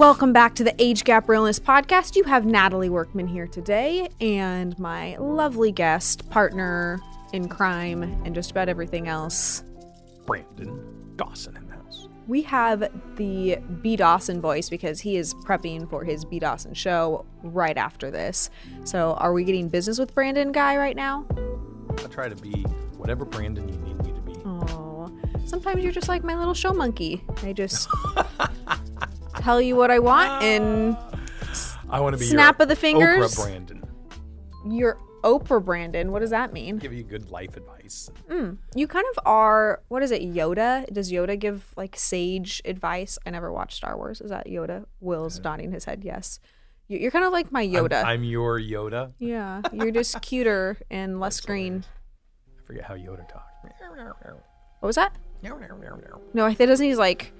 Welcome 0.00 0.32
back 0.32 0.54
to 0.54 0.64
the 0.64 0.74
Age 0.78 1.04
Gap 1.04 1.28
Realness 1.28 1.60
Podcast. 1.60 2.16
You 2.16 2.24
have 2.24 2.46
Natalie 2.46 2.88
Workman 2.88 3.26
here 3.26 3.46
today 3.46 4.08
and 4.18 4.76
my 4.78 5.14
lovely 5.18 5.72
guest, 5.72 6.30
partner 6.30 6.98
in 7.34 7.50
crime, 7.50 8.02
and 8.24 8.34
just 8.34 8.50
about 8.50 8.70
everything 8.70 9.08
else. 9.08 9.62
Brandon 10.24 11.12
Dawson 11.16 11.54
in 11.54 11.66
the 11.66 11.74
house. 11.74 12.08
We 12.26 12.40
have 12.40 12.90
the 13.16 13.58
B. 13.82 13.94
Dawson 13.94 14.40
voice 14.40 14.70
because 14.70 15.00
he 15.00 15.18
is 15.18 15.34
prepping 15.34 15.90
for 15.90 16.02
his 16.02 16.24
B. 16.24 16.38
Dawson 16.38 16.72
show 16.72 17.26
right 17.42 17.76
after 17.76 18.10
this. 18.10 18.48
So, 18.84 19.12
are 19.18 19.34
we 19.34 19.44
getting 19.44 19.68
business 19.68 19.98
with 19.98 20.14
Brandon 20.14 20.50
Guy 20.50 20.78
right 20.78 20.96
now? 20.96 21.26
I 21.98 22.04
try 22.04 22.30
to 22.30 22.36
be 22.36 22.62
whatever 22.96 23.26
Brandon 23.26 23.68
you 23.68 23.76
need 23.76 24.02
me 24.02 24.12
to 24.12 24.20
be. 24.22 24.32
Oh, 24.46 25.14
sometimes 25.44 25.82
you're 25.82 25.92
just 25.92 26.08
like 26.08 26.24
my 26.24 26.36
little 26.36 26.54
show 26.54 26.72
monkey. 26.72 27.22
I 27.42 27.52
just 27.52 27.86
tell 29.40 29.60
you 29.60 29.76
what 29.76 29.90
I 29.90 29.98
want 29.98 30.30
ah. 30.30 30.40
and 30.40 30.96
I 31.88 32.00
want 32.00 32.14
to 32.14 32.18
be 32.18 32.26
Snap 32.26 32.58
your 32.58 32.64
of 32.64 32.68
the 32.68 32.76
fingers. 32.76 33.34
Oprah 33.34 33.44
Brandon. 33.44 33.82
you're 34.68 34.98
Oprah 35.22 35.64
Brandon. 35.64 36.12
What 36.12 36.20
does 36.20 36.30
that 36.30 36.52
mean? 36.52 36.78
Give 36.78 36.92
you 36.92 37.02
good 37.02 37.30
life 37.30 37.56
advice. 37.56 38.10
Mm. 38.30 38.58
You 38.74 38.86
kind 38.86 39.06
of 39.14 39.20
are. 39.26 39.82
What 39.88 40.02
is 40.02 40.10
it? 40.10 40.22
Yoda? 40.22 40.86
Does 40.92 41.12
Yoda 41.12 41.38
give 41.38 41.72
like 41.76 41.96
sage 41.96 42.62
advice? 42.64 43.18
I 43.26 43.30
never 43.30 43.52
watched 43.52 43.76
Star 43.76 43.96
Wars. 43.96 44.20
Is 44.20 44.30
that 44.30 44.46
Yoda? 44.46 44.86
Will's 45.00 45.40
nodding 45.40 45.72
his 45.72 45.84
head. 45.84 46.02
Yes. 46.04 46.40
You- 46.88 46.98
You're 46.98 47.10
kind 47.10 47.24
of 47.24 47.32
like 47.32 47.52
my 47.52 47.62
I'm- 47.62 47.72
Yoda. 47.72 48.04
I'm, 48.04 48.24
your 48.24 48.58
Yoda. 48.58 49.12
yeah. 49.18 49.62
You're 49.72 49.90
just 49.90 50.20
cuter 50.22 50.78
and 50.90 51.20
less 51.20 51.40
green. 51.40 51.84
I 52.58 52.62
forget 52.64 52.84
how 52.84 52.94
Yoda 52.94 53.28
talks. 53.28 53.46
What 54.80 54.86
was 54.86 54.96
that? 54.96 55.14
No, 55.42 56.44
I 56.44 56.48
think 56.48 56.60
it 56.60 56.66
doesn't. 56.66 56.86
He's 56.86 56.98
like, 56.98 57.32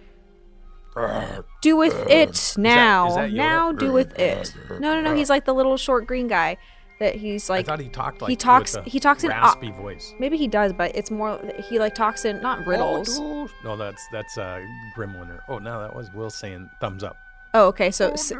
do 1.63 1.77
with 1.77 1.95
it 2.09 2.55
now. 2.59 3.09
is 3.09 3.15
that 3.17 3.31
Yoda? 3.31 3.35
now, 3.37 3.73
do 3.73 3.93
with 3.93 4.19
it. 4.19 4.55
No, 4.71 4.95
no, 4.95 5.01
no. 5.01 5.15
He's 5.15 5.31
like 5.31 5.45
the 5.45 5.55
little 5.55 5.77
short 5.77 6.07
green 6.07 6.27
guy. 6.29 6.57
That 6.99 7.15
he's 7.15 7.49
like. 7.49 7.61
I 7.67 7.71
thought 7.73 7.81
he 7.81 7.89
talked 7.89 8.21
like 8.21 8.29
he 8.29 8.37
talks. 8.37 8.77
with 8.77 8.87
a 8.87 8.91
He 8.91 9.01
talks 9.01 9.25
in. 9.25 9.31
raspy 9.31 9.71
voice. 9.71 10.15
maybe 10.19 10.37
he 10.37 10.47
does, 10.47 10.73
but 10.75 10.95
it's 10.95 11.11
more. 11.11 11.41
He 11.71 11.79
like 11.79 11.95
talks 11.95 12.25
in 12.27 12.43
not 12.43 12.67
riddles. 12.67 13.19
No, 13.19 13.77
that's 13.77 14.07
that's 14.13 14.37
uh, 14.37 14.63
Gremlin. 14.97 15.31
Or, 15.31 15.43
oh 15.49 15.59
no, 15.59 15.81
that 15.81 15.95
was 15.97 16.11
Will 16.13 16.29
saying 16.29 16.69
thumbs 16.81 17.03
up. 17.03 17.17
Oh, 17.55 17.69
okay. 17.69 17.91
So 17.91 18.11
s- 18.11 18.33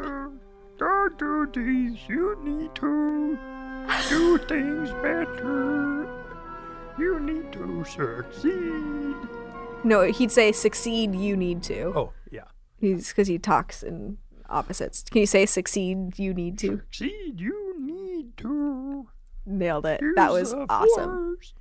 Don't 0.79 1.19
do 1.19 1.49
these. 1.55 1.99
You 2.07 2.39
need 2.45 2.75
to 2.75 3.39
do 4.11 4.39
things 4.49 4.91
better. 5.03 6.07
You 6.99 7.19
need 7.21 7.51
to 7.55 7.83
succeed. 7.85 9.17
no, 9.85 10.03
he'd 10.03 10.31
say 10.31 10.53
succeed. 10.53 11.15
You 11.15 11.35
need 11.37 11.63
to. 11.63 11.93
Oh 11.97 12.13
He's 12.81 13.09
because 13.09 13.29
he 13.29 13.39
talks 13.39 13.83
in 13.83 14.19
opposites. 14.49 15.05
Can 15.11 15.21
you 15.21 15.27
say 15.27 15.47
succeed? 15.47 16.19
You 16.19 16.33
need 16.35 16.59
to. 16.61 16.79
succeed. 16.91 17.39
You 17.41 17.77
need 17.79 18.37
to. 18.39 19.09
Nailed 19.47 19.87
it. 19.87 20.01
That 20.17 20.33
was 20.33 20.53
awesome. 20.55 21.37
force. 21.37 21.55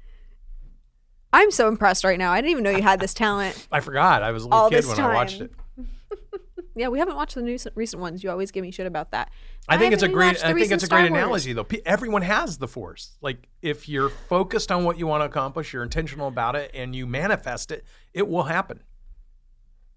I'm 1.32 1.52
so 1.52 1.68
impressed 1.68 2.04
right 2.04 2.18
now. 2.18 2.32
I 2.32 2.38
didn't 2.42 2.52
even 2.52 2.64
know 2.64 2.72
you 2.72 2.82
had 2.82 3.00
this 3.00 3.14
talent. 3.14 3.68
I 3.72 3.80
forgot. 3.82 4.24
I 4.24 4.32
was 4.32 4.44
a 4.44 4.48
little 4.48 4.64
All 4.64 4.70
kid 4.70 4.86
when 4.86 5.00
I 5.00 5.14
watched 5.14 5.40
time. 5.40 5.50
it. 5.78 5.86
Yeah, 6.76 6.88
we 6.88 7.00
haven't 7.00 7.18
watched 7.18 7.36
the 7.36 7.42
new 7.42 7.58
recent 7.76 8.02
ones. 8.02 8.24
You 8.24 8.32
always 8.32 8.52
give 8.52 8.62
me 8.62 8.72
shit 8.72 8.86
about 8.88 9.12
that. 9.12 9.32
I 9.68 9.78
think 9.78 9.94
it's 9.94 10.04
a 10.04 10.08
great. 10.08 10.42
I 10.46 10.54
think 10.54 10.72
it's 10.72 10.84
a 10.84 10.86
Star 10.86 11.02
great 11.02 11.12
Wars. 11.12 11.22
analogy, 11.46 11.52
though. 11.52 11.68
Everyone 11.86 12.22
has 12.22 12.58
the 12.58 12.70
force. 12.70 13.18
Like 13.22 13.50
if 13.62 13.90
you're 13.90 14.08
focused 14.08 14.72
on 14.72 14.86
what 14.86 14.98
you 14.98 15.06
want 15.06 15.20
to 15.20 15.26
accomplish, 15.26 15.74
you're 15.74 15.84
intentional 15.84 16.30
about 16.30 16.56
it, 16.56 16.72
and 16.74 16.96
you 16.96 17.06
manifest 17.06 17.72
it, 17.72 17.84
it 18.14 18.30
will 18.30 18.44
happen. 18.44 18.82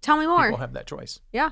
Tell 0.03 0.17
me 0.17 0.27
more. 0.27 0.45
People 0.45 0.59
have 0.59 0.73
that 0.73 0.85
choice. 0.85 1.19
yeah, 1.31 1.49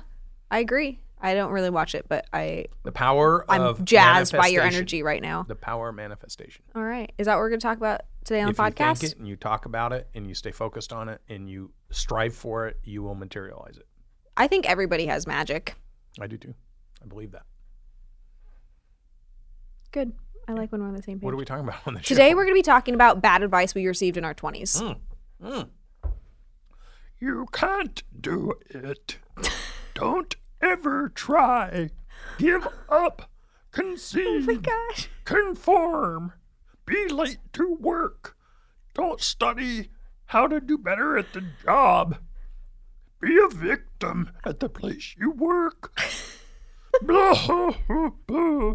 I 0.50 0.60
agree. 0.60 1.00
I 1.24 1.34
don't 1.34 1.52
really 1.52 1.70
watch 1.70 1.94
it, 1.94 2.06
but 2.08 2.26
I 2.32 2.66
The 2.84 2.92
power 2.92 3.44
I'm 3.48 3.62
of 3.62 3.84
jazzed 3.84 4.36
by 4.36 4.48
your 4.48 4.62
energy 4.62 5.02
right 5.02 5.22
now. 5.22 5.44
The 5.44 5.54
power 5.56 5.88
of 5.88 5.94
manifestation. 5.94 6.62
All 6.76 6.82
right, 6.84 7.10
is 7.18 7.26
that 7.26 7.34
what 7.34 7.40
we're 7.40 7.50
gonna 7.50 7.60
talk 7.60 7.76
about 7.78 8.02
today 8.24 8.40
on 8.40 8.50
if 8.50 8.56
the 8.56 8.62
you 8.64 8.70
podcast? 8.70 9.00
think 9.00 9.12
it 9.12 9.18
and 9.18 9.26
you 9.26 9.36
talk 9.36 9.66
about 9.66 9.92
it 9.92 10.08
and 10.14 10.26
you 10.26 10.34
stay 10.34 10.52
focused 10.52 10.92
on 10.92 11.08
it 11.08 11.20
and 11.28 11.48
you 11.48 11.72
strive 11.90 12.34
for 12.34 12.68
it, 12.68 12.78
you 12.84 13.02
will 13.02 13.14
materialize 13.14 13.76
it. 13.76 13.86
I 14.36 14.46
think 14.48 14.68
everybody 14.68 15.06
has 15.06 15.26
magic. 15.26 15.74
I 16.20 16.26
do 16.26 16.36
too. 16.36 16.54
I 17.02 17.06
believe 17.06 17.32
that. 17.32 17.42
Good. 19.92 20.12
I 20.48 20.52
like 20.52 20.72
when 20.72 20.80
we're 20.80 20.88
on 20.88 20.94
the 20.94 21.02
same 21.02 21.18
page. 21.18 21.24
What 21.24 21.34
are 21.34 21.36
we 21.36 21.44
talking 21.44 21.64
about 21.64 21.86
on 21.86 21.94
the 21.94 22.00
show? 22.02 22.08
Today 22.14 22.34
we're 22.34 22.44
going 22.44 22.54
to 22.54 22.58
be 22.58 22.62
talking 22.62 22.94
about 22.94 23.22
bad 23.22 23.42
advice 23.42 23.74
we 23.74 23.86
received 23.86 24.16
in 24.16 24.24
our 24.24 24.34
20s. 24.34 24.96
Mm. 25.42 25.68
You 27.22 27.46
can't 27.52 28.02
do 28.20 28.54
it. 28.68 29.18
Don't 29.94 30.34
ever 30.60 31.08
try. 31.08 31.90
Give 32.36 32.66
up. 32.88 33.30
Concede. 33.70 34.48
Oh 34.50 34.56
Gosh. 34.56 35.08
Conform. 35.24 36.32
Be 36.84 37.06
late 37.06 37.38
to 37.52 37.76
work. 37.78 38.36
Don't 38.92 39.20
study 39.20 39.90
how 40.26 40.48
to 40.48 40.60
do 40.60 40.76
better 40.76 41.16
at 41.16 41.32
the 41.32 41.44
job. 41.64 42.18
Be 43.20 43.38
a 43.38 43.54
victim 43.54 44.32
at 44.44 44.58
the 44.58 44.68
place 44.68 45.14
you 45.16 45.30
work. 45.30 45.96
blah, 47.02 47.72
blah. 48.26 48.74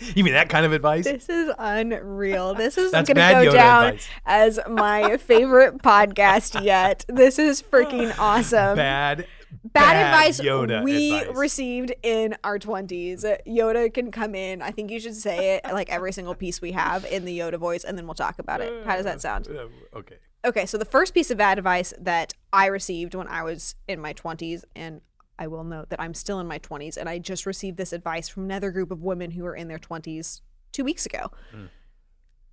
you 0.14 0.24
mean 0.24 0.34
that 0.34 0.48
kind 0.48 0.64
of 0.64 0.72
advice? 0.72 1.04
This 1.04 1.28
is 1.28 1.52
unreal. 1.58 2.54
This 2.54 2.78
is 2.78 2.92
going 2.92 3.06
to 3.06 3.14
go 3.14 3.20
Yoda 3.20 3.52
down 3.52 3.84
advice. 3.86 4.08
as 4.24 4.58
my 4.68 5.16
favorite 5.18 5.78
podcast 5.78 6.62
yet. 6.64 7.04
This 7.08 7.38
is 7.38 7.62
freaking 7.62 8.14
awesome. 8.18 8.76
Bad. 8.76 9.26
Bad, 9.64 10.06
advice 10.06 10.40
Yoda 10.40 10.82
we 10.82 11.12
advice. 11.18 11.36
received 11.36 11.92
in 12.02 12.36
our 12.44 12.58
20s. 12.58 13.24
Yoda 13.46 13.92
can 13.92 14.10
come 14.10 14.34
in. 14.34 14.62
I 14.62 14.70
think 14.70 14.90
you 14.90 14.98
should 15.00 15.16
say 15.16 15.56
it 15.56 15.64
like 15.72 15.90
every 15.90 16.12
single 16.12 16.34
piece 16.34 16.60
we 16.62 16.72
have 16.72 17.04
in 17.04 17.24
the 17.24 17.38
Yoda 17.38 17.58
voice, 17.58 17.84
and 17.84 17.98
then 17.98 18.06
we'll 18.06 18.14
talk 18.14 18.38
about 18.38 18.60
it. 18.60 18.86
How 18.86 18.96
does 18.96 19.04
that 19.04 19.20
sound? 19.20 19.48
Uh, 19.48 19.66
okay. 19.98 20.16
Okay, 20.44 20.64
so 20.64 20.78
the 20.78 20.86
first 20.86 21.12
piece 21.12 21.30
of 21.30 21.36
bad 21.36 21.58
advice 21.58 21.92
that 21.98 22.32
I 22.52 22.66
received 22.66 23.14
when 23.14 23.28
I 23.28 23.42
was 23.42 23.74
in 23.86 24.00
my 24.00 24.14
20s, 24.14 24.64
and 24.74 25.02
I 25.40 25.46
will 25.46 25.64
note 25.64 25.88
that 25.88 26.00
I'm 26.00 26.14
still 26.14 26.38
in 26.38 26.46
my 26.46 26.58
20s, 26.58 26.96
and 26.96 27.08
I 27.08 27.18
just 27.18 27.46
received 27.46 27.78
this 27.78 27.92
advice 27.92 28.28
from 28.28 28.44
another 28.44 28.70
group 28.70 28.90
of 28.90 29.02
women 29.02 29.32
who 29.32 29.44
are 29.46 29.56
in 29.56 29.66
their 29.66 29.78
20s 29.78 30.42
two 30.70 30.84
weeks 30.84 31.06
ago. 31.06 31.32
Hmm. 31.50 31.66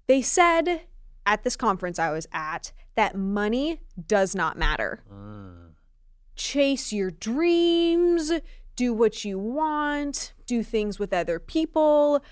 They 0.08 0.22
said 0.22 0.82
at 1.26 1.44
this 1.44 1.58
conference 1.58 2.00
I 2.00 2.12
was 2.12 2.28
at 2.32 2.72
that 2.96 3.16
money 3.16 3.82
does 4.08 4.34
not 4.34 4.58
matter. 4.58 5.04
Hmm. 5.10 5.52
Chase 6.36 6.94
your 6.94 7.12
dreams, 7.12 8.32
do 8.76 8.94
what 8.94 9.26
you 9.26 9.38
want, 9.38 10.34
do 10.46 10.64
things 10.64 10.98
with 10.98 11.12
other 11.12 11.40
people, 11.40 12.24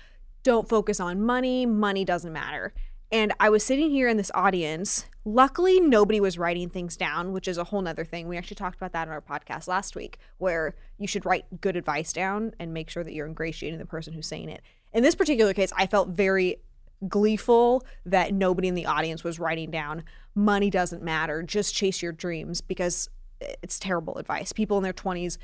don't 0.46 0.68
focus 0.68 1.00
on 1.00 1.20
money. 1.20 1.66
Money 1.66 2.04
doesn't 2.04 2.32
matter. 2.32 2.72
And 3.10 3.32
I 3.40 3.50
was 3.50 3.64
sitting 3.64 3.90
here 3.90 4.08
in 4.08 4.16
this 4.16 4.30
audience. 4.32 5.06
Luckily, 5.28 5.80
nobody 5.80 6.20
was 6.20 6.38
writing 6.38 6.68
things 6.68 6.96
down, 6.96 7.32
which 7.32 7.48
is 7.48 7.58
a 7.58 7.64
whole 7.64 7.82
nother 7.82 8.04
thing. 8.04 8.28
We 8.28 8.36
actually 8.36 8.54
talked 8.54 8.76
about 8.76 8.92
that 8.92 9.08
in 9.08 9.12
our 9.12 9.20
podcast 9.20 9.66
last 9.66 9.96
week, 9.96 10.18
where 10.38 10.76
you 10.98 11.08
should 11.08 11.26
write 11.26 11.60
good 11.60 11.74
advice 11.74 12.12
down 12.12 12.54
and 12.60 12.72
make 12.72 12.88
sure 12.88 13.02
that 13.02 13.12
you're 13.12 13.26
ingratiating 13.26 13.80
the 13.80 13.86
person 13.86 14.12
who's 14.12 14.28
saying 14.28 14.48
it. 14.48 14.62
In 14.92 15.02
this 15.02 15.16
particular 15.16 15.52
case, 15.52 15.72
I 15.76 15.88
felt 15.88 16.10
very 16.10 16.60
gleeful 17.08 17.84
that 18.04 18.34
nobody 18.34 18.68
in 18.68 18.76
the 18.76 18.86
audience 18.86 19.24
was 19.24 19.40
writing 19.40 19.72
down 19.72 20.04
money 20.36 20.70
doesn't 20.70 21.02
matter, 21.02 21.42
just 21.42 21.74
chase 21.74 22.02
your 22.02 22.12
dreams 22.12 22.60
because 22.60 23.10
it's 23.40 23.80
terrible 23.80 24.18
advice. 24.18 24.52
People 24.52 24.76
in 24.76 24.84
their 24.84 24.92
20s 24.92 25.38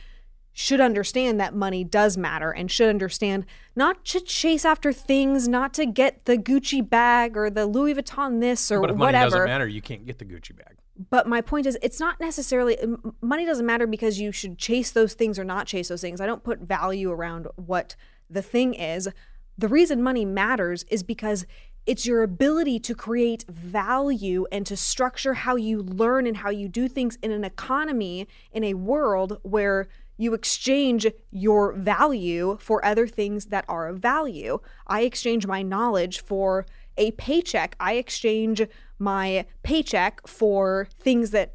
should 0.53 0.81
understand 0.81 1.41
that 1.41 1.55
money 1.55 1.83
does 1.83 2.17
matter 2.17 2.51
and 2.51 2.71
should 2.71 2.89
understand 2.89 3.47
not 3.75 4.05
to 4.05 4.21
chase 4.21 4.65
after 4.65 4.93
things, 4.93 5.49
not 5.49 5.73
to 5.75 5.87
get 5.87 6.25
the 6.27 6.37
Gucci 6.37 6.87
bag 6.87 7.37
or 7.37 7.49
the 7.49 7.67
Louis 7.67 7.95
Vuitton 7.95 8.41
this 8.41 8.71
or 8.71 8.81
But 8.81 8.91
if 8.91 8.97
money 8.97 9.09
whatever. 9.09 9.31
doesn't 9.31 9.47
matter, 9.47 9.67
you 9.67 9.81
can't 9.81 10.05
get 10.05 10.19
the 10.19 10.25
Gucci 10.25 10.57
bag. 10.57 10.77
But 11.11 11.27
my 11.27 11.41
point 11.41 11.67
is, 11.67 11.79
it's 11.83 11.99
not 11.99 12.21
necessarily 12.21 12.77
money 13.23 13.47
doesn't 13.47 13.65
matter 13.65 13.87
because 13.87 14.21
you 14.21 14.31
should 14.31 14.59
chase 14.59 14.91
those 14.91 15.15
things 15.15 15.39
or 15.39 15.45
not 15.45 15.67
chase 15.67 15.89
those 15.89 16.03
things. 16.03 16.21
I 16.21 16.27
don't 16.27 16.45
put 16.45 16.61
value 16.61 17.11
around 17.11 17.49
what 17.57 17.97
the 18.29 18.43
thing 18.43 18.75
is. 18.75 19.09
The 19.57 19.69
reason 19.69 20.03
money 20.03 20.25
matters 20.25 20.85
is 20.91 21.03
because 21.03 21.47
it's 21.87 22.07
your 22.07 22.23
ability 22.23 22.79
to 22.81 22.95
create 22.95 23.45
value 23.49 24.47
and 24.53 24.65
to 24.67 24.77
structure 24.77 25.35
how 25.35 25.57
you 25.57 25.83
learn 25.83 26.27
and 26.27 26.37
how 26.37 26.51
you 26.51 26.69
do 26.69 26.89
things 26.89 27.19
in 27.23 27.33
an 27.33 27.43
economy, 27.43 28.29
in 28.53 28.63
a 28.63 28.75
world 28.75 29.39
where 29.43 29.89
you 30.23 30.35
exchange 30.35 31.07
your 31.33 31.73
value 31.73 32.57
for 32.61 32.85
other 32.85 33.09
things 33.09 33.47
that 33.47 33.65
are 33.69 33.89
of 33.89 33.99
value. 33.99 34.61
I 34.87 35.01
exchange 35.03 35.47
my 35.47 35.63
knowledge 35.63 36.21
for 36.21 36.65
a 36.97 37.11
paycheck. 37.13 37.75
I 37.81 37.95
exchange 37.95 38.63
my 38.99 39.47
paycheck 39.65 40.27
for 40.27 40.87
things 41.01 41.33
that 41.33 41.55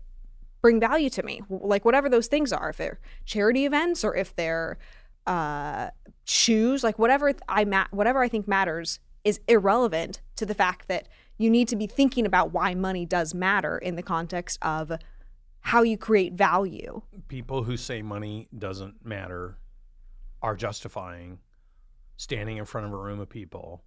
bring 0.62 0.82
value 0.82 1.10
to 1.12 1.24
me, 1.24 1.42
like 1.50 1.86
whatever 1.86 2.10
those 2.10 2.28
things 2.28 2.52
are. 2.52 2.70
If 2.72 2.78
they're 2.78 3.00
charity 3.26 3.66
events 3.66 4.04
or 4.04 4.16
if 4.16 4.36
they're 4.36 4.78
uh, 5.26 5.92
shoes, 6.26 6.84
like 6.84 7.00
whatever 7.00 7.34
I 7.48 7.64
ma- 7.64 7.88
whatever 7.92 8.22
I 8.22 8.28
think 8.28 8.50
matters 8.50 9.00
is 9.24 9.40
irrelevant 9.48 10.22
to 10.36 10.46
the 10.46 10.54
fact 10.54 10.90
that 10.90 11.08
you 11.38 11.50
need 11.50 11.70
to 11.70 11.76
be 11.76 11.88
thinking 11.88 12.26
about 12.26 12.52
why 12.52 12.74
money 12.74 13.06
does 13.06 13.34
matter 13.34 13.78
in 13.78 13.96
the 13.96 14.04
context 14.04 14.58
of 14.62 14.92
how 15.68 15.84
you 15.84 15.98
create 15.98 16.32
value. 16.32 17.02
People 17.28 17.64
who 17.64 17.76
say 17.76 18.02
money 18.02 18.48
doesn't 18.58 19.06
matter 19.06 19.58
are 20.42 20.56
justifying 20.56 21.40
standing 22.16 22.56
in 22.56 22.64
front 22.64 22.88
of 22.88 22.94
a 22.94 22.96
room 22.96 23.20
of 23.20 23.28
people 23.28 23.84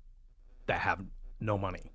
that 0.66 0.80
have 0.80 1.02
no 1.40 1.56
money. 1.56 1.90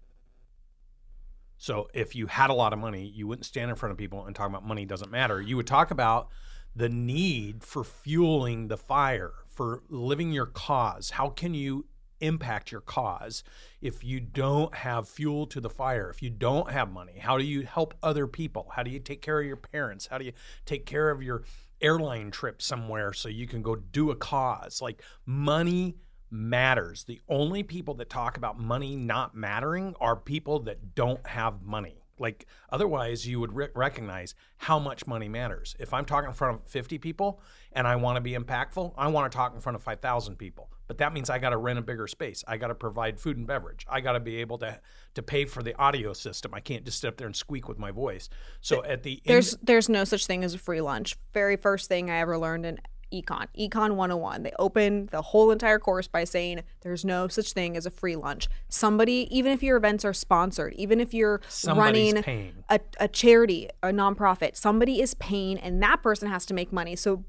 So 1.59 1.87
if 1.93 2.15
you 2.15 2.25
had 2.25 2.49
a 2.49 2.53
lot 2.53 2.73
of 2.73 2.79
money, 2.79 3.05
you 3.05 3.27
wouldn't 3.27 3.45
stand 3.45 3.69
in 3.69 3.75
front 3.75 3.91
of 3.91 3.97
people 3.99 4.25
and 4.25 4.35
talk 4.35 4.49
about 4.49 4.65
money 4.65 4.85
doesn't 4.85 5.11
matter. 5.11 5.39
You 5.39 5.55
would 5.55 5.67
talk 5.67 5.91
about 5.91 6.29
the 6.75 6.89
need 6.89 7.63
for 7.63 7.83
fueling 7.83 8.69
the 8.69 8.77
fire, 8.77 9.33
for 9.47 9.83
living 9.87 10.31
your 10.31 10.47
cause. 10.47 11.11
How 11.11 11.29
can 11.29 11.53
you 11.53 11.85
impact 12.19 12.71
your 12.71 12.81
cause. 12.81 13.43
If 13.81 14.03
you 14.03 14.19
don't 14.19 14.73
have 14.75 15.07
fuel 15.07 15.45
to 15.47 15.59
the 15.59 15.69
fire 15.69 16.09
if 16.09 16.21
you 16.21 16.29
don't 16.29 16.71
have 16.71 16.91
money 16.91 17.19
how 17.19 17.37
do 17.37 17.43
you 17.43 17.63
help 17.63 17.93
other 18.03 18.27
people? 18.27 18.71
How 18.75 18.83
do 18.83 18.91
you 18.91 18.99
take 18.99 19.21
care 19.21 19.39
of 19.39 19.45
your 19.45 19.57
parents? 19.57 20.07
How 20.07 20.17
do 20.17 20.25
you 20.25 20.33
take 20.65 20.85
care 20.85 21.09
of 21.09 21.21
your 21.21 21.43
airline 21.81 22.31
trip 22.31 22.61
somewhere 22.61 23.13
so 23.13 23.29
you 23.29 23.47
can 23.47 23.61
go 23.61 23.75
do 23.75 24.11
a 24.11 24.15
cause? 24.15 24.81
Like 24.81 25.01
money 25.25 25.95
matters. 26.31 27.03
The 27.03 27.21
only 27.29 27.63
people 27.63 27.93
that 27.95 28.09
talk 28.09 28.37
about 28.37 28.59
money 28.59 28.95
not 28.95 29.35
mattering 29.35 29.95
are 29.99 30.15
people 30.15 30.59
that 30.61 30.95
don't 30.95 31.25
have 31.27 31.61
money 31.61 32.04
like 32.19 32.45
otherwise 32.69 33.27
you 33.27 33.39
would 33.39 33.53
re- 33.53 33.69
recognize 33.75 34.35
how 34.57 34.79
much 34.79 35.05
money 35.07 35.27
matters 35.29 35.75
if 35.79 35.93
i'm 35.93 36.05
talking 36.05 36.29
in 36.29 36.33
front 36.35 36.61
of 36.61 36.67
50 36.69 36.97
people 36.97 37.41
and 37.73 37.87
i 37.87 37.95
want 37.95 38.15
to 38.15 38.21
be 38.21 38.33
impactful 38.33 38.93
i 38.97 39.07
want 39.07 39.31
to 39.31 39.35
talk 39.35 39.53
in 39.53 39.61
front 39.61 39.75
of 39.75 39.83
5000 39.83 40.37
people 40.37 40.69
but 40.87 40.99
that 40.99 41.13
means 41.13 41.29
I 41.29 41.39
got 41.39 41.49
to 41.49 41.57
rent 41.57 41.79
a 41.79 41.81
bigger 41.81 42.07
space. 42.07 42.43
I 42.47 42.57
got 42.57 42.67
to 42.67 42.75
provide 42.75 43.19
food 43.19 43.37
and 43.37 43.47
beverage. 43.47 43.85
I 43.89 44.01
got 44.01 44.13
to 44.13 44.19
be 44.19 44.37
able 44.37 44.57
to 44.59 44.79
to 45.15 45.23
pay 45.23 45.45
for 45.45 45.63
the 45.63 45.75
audio 45.77 46.13
system. 46.13 46.53
I 46.53 46.59
can't 46.59 46.83
just 46.83 46.99
sit 46.99 47.07
up 47.07 47.17
there 47.17 47.27
and 47.27 47.35
squeak 47.35 47.67
with 47.67 47.79
my 47.79 47.91
voice. 47.91 48.29
So 48.61 48.83
at 48.83 49.03
the 49.03 49.21
there's 49.25 49.53
end, 49.53 49.63
there's 49.63 49.89
no 49.89 50.03
such 50.03 50.25
thing 50.25 50.43
as 50.43 50.53
a 50.53 50.57
free 50.57 50.81
lunch. 50.81 51.15
Very 51.33 51.55
first 51.55 51.87
thing 51.87 52.09
I 52.09 52.17
ever 52.17 52.37
learned 52.37 52.65
in 52.65 52.79
econ, 53.21 53.47
econ 53.57 53.95
101. 53.95 54.43
They 54.43 54.51
open 54.59 55.07
the 55.11 55.21
whole 55.21 55.51
entire 55.51 55.79
course 55.79 56.07
by 56.07 56.23
saying 56.23 56.61
there's 56.81 57.05
no 57.05 57.27
such 57.27 57.53
thing 57.53 57.75
as 57.77 57.85
a 57.85 57.89
free 57.89 58.15
lunch. 58.15 58.47
Somebody, 58.69 59.27
even 59.31 59.51
if 59.51 59.63
your 59.63 59.77
events 59.77 60.05
are 60.05 60.13
sponsored, 60.13 60.73
even 60.73 60.99
if 60.99 61.13
you're 61.13 61.41
Somebody's 61.47 62.13
running 62.13 62.53
a, 62.69 62.79
a 62.99 63.07
charity, 63.07 63.69
a 63.81 63.87
nonprofit, 63.87 64.55
somebody 64.55 65.01
is 65.01 65.13
paying 65.15 65.57
and 65.59 65.81
that 65.81 66.03
person 66.03 66.29
has 66.29 66.45
to 66.47 66.53
make 66.53 66.71
money. 66.71 66.95
So 66.95 67.23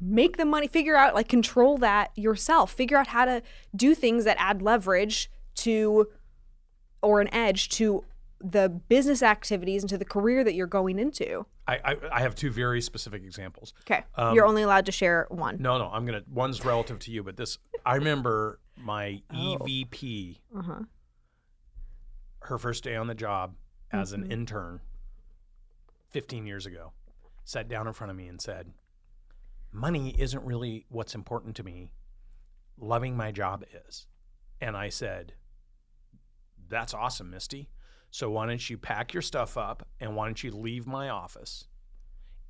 make 0.00 0.36
the 0.36 0.44
money, 0.44 0.68
figure 0.68 0.96
out, 0.96 1.14
like, 1.14 1.28
control 1.28 1.78
that 1.78 2.10
yourself. 2.16 2.72
Figure 2.72 2.96
out 2.96 3.08
how 3.08 3.24
to 3.24 3.42
do 3.74 3.94
things 3.94 4.24
that 4.24 4.36
add 4.38 4.62
leverage 4.62 5.30
to 5.56 6.08
or 7.02 7.20
an 7.20 7.32
edge 7.32 7.68
to 7.68 8.04
the 8.40 8.68
business 8.68 9.22
activities 9.22 9.82
and 9.82 9.90
to 9.90 9.98
the 9.98 10.04
career 10.04 10.44
that 10.44 10.54
you're 10.54 10.66
going 10.68 10.98
into. 10.98 11.44
I, 11.66 11.78
I 11.84 11.96
I 12.12 12.20
have 12.20 12.34
two 12.34 12.50
very 12.50 12.80
specific 12.80 13.24
examples. 13.24 13.74
Okay. 13.82 14.04
Um, 14.14 14.34
you're 14.34 14.46
only 14.46 14.62
allowed 14.62 14.86
to 14.86 14.92
share 14.92 15.26
one. 15.30 15.56
No, 15.60 15.76
no, 15.78 15.88
I'm 15.90 16.06
gonna. 16.06 16.22
One's 16.32 16.64
relative 16.64 16.98
to 17.00 17.10
you, 17.10 17.22
but 17.24 17.36
this 17.36 17.58
I 17.84 17.96
remember 17.96 18.60
my 18.76 19.22
Oh. 19.32 19.58
EVP, 19.60 20.38
Uh-huh. 20.56 20.80
her 22.42 22.58
first 22.58 22.84
day 22.84 22.96
on 22.96 23.06
the 23.08 23.14
job 23.14 23.54
as 23.90 24.12
Mm-hmm. 24.12 24.22
an 24.24 24.32
intern, 24.32 24.80
15 26.10 26.46
years 26.46 26.66
ago, 26.66 26.92
sat 27.44 27.68
down 27.68 27.86
in 27.86 27.92
front 27.92 28.10
of 28.10 28.16
me 28.16 28.28
and 28.28 28.40
said, 28.40 28.72
"Money 29.72 30.14
isn't 30.18 30.44
really 30.44 30.86
what's 30.88 31.14
important 31.14 31.56
to 31.56 31.62
me. 31.64 31.90
Loving 32.78 33.16
my 33.16 33.32
job 33.32 33.64
is." 33.88 34.06
And 34.60 34.76
I 34.76 34.88
said, 34.90 35.34
"That's 36.68 36.94
awesome, 36.94 37.30
Misty. 37.30 37.68
So 38.10 38.30
why 38.30 38.46
don't 38.46 38.68
you 38.70 38.78
pack 38.78 39.12
your 39.12 39.22
stuff 39.22 39.56
up 39.56 39.86
and 40.00 40.16
why 40.16 40.26
don't 40.26 40.42
you 40.42 40.50
leave 40.50 40.86
my 40.86 41.10
office? 41.10 41.66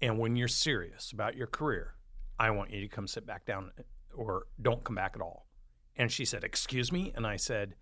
And 0.00 0.18
when 0.18 0.36
you're 0.36 0.48
serious 0.48 1.10
about 1.12 1.36
your 1.36 1.48
career, 1.48 1.94
I 2.38 2.50
want 2.52 2.70
you 2.70 2.80
to 2.80 2.88
come 2.88 3.06
sit 3.08 3.26
back 3.26 3.44
down 3.44 3.72
eh, 3.78 3.82
or 4.14 4.46
don't 4.62 4.84
come 4.84 4.94
back 4.94 5.12
at 5.16 5.20
all. 5.22 5.46
And 5.96 6.10
she 6.12 6.24
said, 6.24 6.44
Excuse 6.44 6.92
me? 6.92 7.12
And 7.16 7.26
I 7.26 7.36
said, 7.36 7.74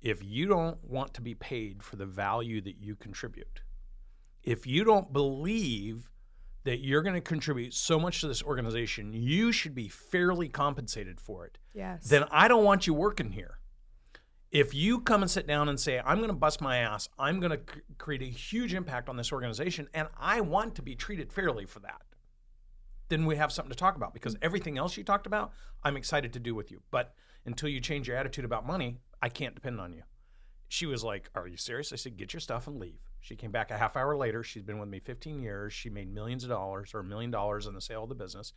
If 0.00 0.24
you 0.24 0.46
don't 0.46 0.82
want 0.82 1.12
to 1.14 1.20
be 1.20 1.34
paid 1.34 1.82
for 1.82 1.96
the 1.96 2.06
value 2.06 2.62
that 2.62 2.78
you 2.80 2.96
contribute, 2.96 3.60
if 4.42 4.66
you 4.66 4.84
don't 4.84 5.12
believe 5.12 6.10
that 6.64 6.80
you're 6.80 7.02
going 7.02 7.14
to 7.14 7.20
contribute 7.20 7.74
so 7.74 7.98
much 7.98 8.20
to 8.22 8.28
this 8.28 8.42
organization, 8.42 9.12
you 9.12 9.52
should 9.52 9.74
be 9.74 9.88
fairly 9.88 10.48
compensated 10.48 11.20
for 11.20 11.44
it, 11.46 11.58
Yes. 11.74 12.08
then 12.08 12.24
I 12.30 12.48
don't 12.48 12.64
want 12.64 12.86
you 12.86 12.94
working 12.94 13.30
here. 13.32 13.58
If 14.50 14.74
you 14.74 15.00
come 15.00 15.22
and 15.22 15.30
sit 15.30 15.46
down 15.46 15.68
and 15.68 15.78
say, 15.78 16.00
I'm 16.04 16.18
going 16.18 16.28
to 16.28 16.34
bust 16.34 16.60
my 16.60 16.78
ass, 16.78 17.08
I'm 17.18 17.38
going 17.38 17.50
to 17.50 17.60
create 17.98 18.22
a 18.22 18.26
huge 18.26 18.72
impact 18.72 19.08
on 19.08 19.16
this 19.16 19.32
organization, 19.32 19.88
and 19.92 20.08
I 20.18 20.40
want 20.40 20.74
to 20.76 20.82
be 20.82 20.94
treated 20.94 21.32
fairly 21.32 21.66
for 21.66 21.80
that, 21.80 22.00
then 23.08 23.26
we 23.26 23.36
have 23.36 23.52
something 23.52 23.70
to 23.70 23.76
talk 23.76 23.96
about 23.96 24.14
because 24.14 24.36
everything 24.40 24.78
else 24.78 24.96
you 24.96 25.04
talked 25.04 25.26
about, 25.26 25.52
I'm 25.82 25.96
excited 25.96 26.32
to 26.32 26.38
do 26.38 26.54
with 26.54 26.70
you. 26.70 26.80
But 26.90 27.14
until 27.44 27.68
you 27.68 27.80
change 27.80 28.08
your 28.08 28.16
attitude 28.16 28.44
about 28.44 28.66
money, 28.66 28.98
I 29.20 29.28
can't 29.28 29.54
depend 29.54 29.80
on 29.80 29.92
you. 29.92 30.02
She 30.68 30.86
was 30.86 31.02
like, 31.02 31.30
Are 31.34 31.48
you 31.48 31.56
serious? 31.56 31.92
I 31.92 31.96
said, 31.96 32.16
Get 32.16 32.32
your 32.32 32.40
stuff 32.40 32.66
and 32.66 32.78
leave. 32.78 33.00
She 33.20 33.36
came 33.36 33.50
back 33.50 33.70
a 33.70 33.78
half 33.78 33.96
hour 33.96 34.16
later. 34.16 34.42
She's 34.42 34.62
been 34.62 34.78
with 34.78 34.88
me 34.88 35.00
15 35.00 35.40
years. 35.40 35.72
She 35.72 35.88
made 35.88 36.12
millions 36.12 36.44
of 36.44 36.50
dollars 36.50 36.94
or 36.94 37.00
a 37.00 37.04
million 37.04 37.30
dollars 37.30 37.66
in 37.66 37.74
the 37.74 37.80
sale 37.80 38.02
of 38.02 38.08
the 38.08 38.14
business, 38.14 38.52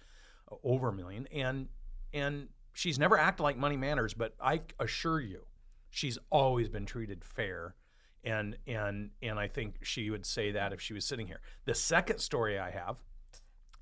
over 0.63 0.89
a 0.89 0.93
million. 0.93 1.27
And, 1.33 1.67
and 2.13 2.49
she's 2.73 2.99
never 2.99 3.17
acted 3.17 3.43
like 3.43 3.57
money 3.57 3.77
matters, 3.77 4.13
but 4.13 4.35
I 4.41 4.61
assure 4.79 5.21
you, 5.21 5.45
she's 5.91 6.17
always 6.31 6.67
been 6.69 6.85
treated 6.87 7.23
fair 7.23 7.75
and 8.23 8.57
and 8.67 9.11
and 9.21 9.39
I 9.39 9.47
think 9.47 9.75
she 9.83 10.09
would 10.09 10.25
say 10.25 10.51
that 10.51 10.73
if 10.73 10.81
she 10.81 10.93
was 10.93 11.05
sitting 11.05 11.27
here. 11.27 11.41
The 11.65 11.73
second 11.75 12.19
story 12.19 12.57
I 12.59 12.69
have 12.71 12.97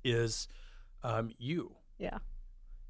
is 0.04 0.48
um, 1.02 1.30
you, 1.38 1.72
yeah. 1.98 2.18